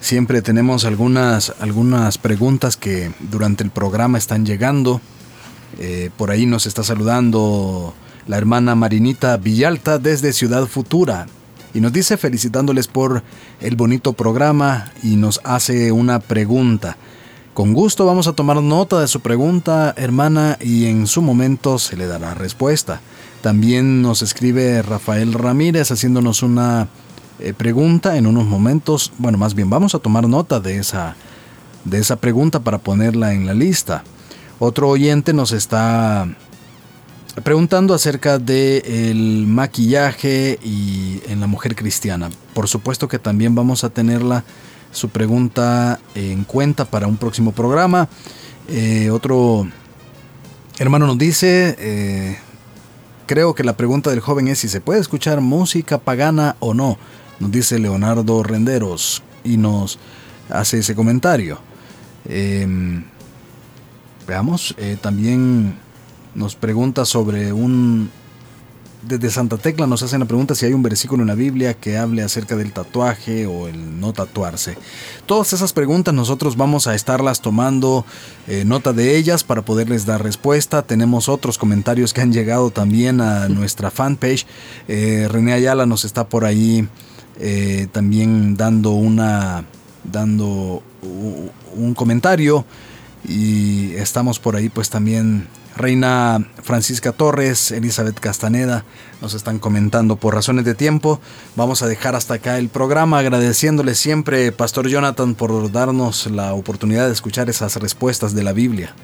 [0.00, 5.00] Siempre tenemos algunas, algunas preguntas que durante el programa están llegando.
[5.78, 7.94] Eh, por ahí nos está saludando
[8.26, 11.26] la hermana Marinita Villalta desde Ciudad Futura
[11.74, 13.22] y nos dice felicitándoles por
[13.60, 16.96] el bonito programa y nos hace una pregunta.
[17.52, 21.96] Con gusto vamos a tomar nota de su pregunta, hermana, y en su momento se
[21.96, 23.00] le dará respuesta.
[23.42, 26.88] También nos escribe Rafael Ramírez haciéndonos una
[27.38, 29.12] eh, pregunta en unos momentos.
[29.18, 31.16] Bueno, más bien vamos a tomar nota de esa,
[31.84, 34.04] de esa pregunta para ponerla en la lista.
[34.58, 36.28] Otro oyente nos está
[37.42, 42.30] preguntando acerca del el maquillaje y en la mujer cristiana.
[42.52, 44.44] Por supuesto que también vamos a tenerla
[44.92, 48.08] su pregunta en cuenta para un próximo programa.
[48.68, 49.66] Eh, otro
[50.78, 52.38] hermano nos dice, eh,
[53.26, 56.96] creo que la pregunta del joven es si se puede escuchar música pagana o no,
[57.40, 59.98] nos dice Leonardo Renderos y nos
[60.48, 61.58] hace ese comentario.
[62.26, 63.04] Em,
[64.26, 65.76] veamos, eh, también
[66.34, 68.10] nos pregunta sobre un...
[69.02, 71.98] Desde Santa Tecla nos hacen la pregunta si hay un versículo en la Biblia que
[71.98, 74.78] hable acerca del tatuaje o el no tatuarse.
[75.26, 78.06] Todas esas preguntas nosotros vamos a estarlas tomando
[78.48, 80.80] eh, nota de ellas para poderles dar respuesta.
[80.80, 84.46] Tenemos otros comentarios que han llegado también a nuestra fanpage.
[84.88, 86.88] Eh, René Ayala nos está por ahí
[87.92, 89.64] también dando una
[90.04, 90.82] dando
[91.76, 92.64] un comentario
[93.24, 98.84] y estamos por ahí pues también Reina Francisca Torres, Elizabeth Castaneda
[99.20, 101.20] nos están comentando por razones de tiempo.
[101.56, 107.06] Vamos a dejar hasta acá el programa agradeciéndole siempre, Pastor Jonathan, por darnos la oportunidad
[107.06, 108.94] de escuchar esas respuestas de la Biblia.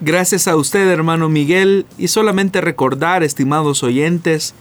[0.00, 4.54] Gracias a usted, hermano Miguel, y solamente recordar, estimados oyentes,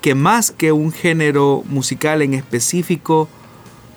[0.00, 3.28] que más que un género musical en específico,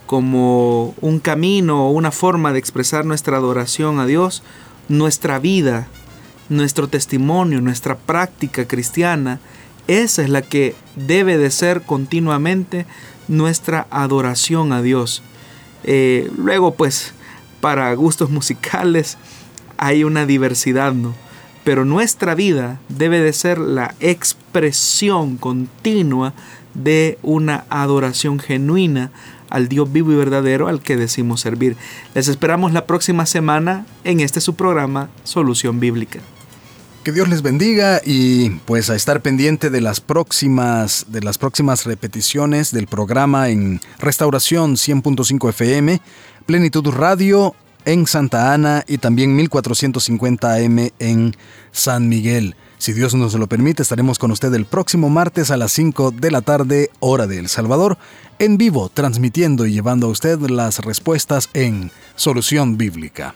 [0.09, 4.41] como un camino o una forma de expresar nuestra adoración a Dios,
[4.87, 5.87] nuestra vida,
[6.49, 9.39] nuestro testimonio, nuestra práctica cristiana,
[9.85, 12.87] esa es la que debe de ser continuamente
[13.27, 15.21] nuestra adoración a Dios.
[15.83, 17.13] Eh, luego, pues,
[17.61, 19.19] para gustos musicales
[19.77, 21.13] hay una diversidad, ¿no?
[21.63, 26.33] Pero nuestra vida debe de ser la expresión continua
[26.73, 29.11] de una adoración genuina
[29.49, 31.75] al Dios vivo y verdadero al que decimos servir.
[32.15, 36.19] Les esperamos la próxima semana en este su programa Solución Bíblica.
[37.03, 41.85] Que Dios les bendiga y pues a estar pendiente de las próximas de las próximas
[41.85, 46.01] repeticiones del programa en Restauración 100.5 FM,
[46.45, 51.35] Plenitud Radio en Santa Ana y también 1450 AM en
[51.71, 52.55] San Miguel.
[52.79, 56.31] Si Dios nos lo permite, estaremos con usted el próximo martes a las 5 de
[56.31, 57.97] la tarde, hora de El Salvador,
[58.39, 63.35] en vivo, transmitiendo y llevando a usted las respuestas en Solución Bíblica.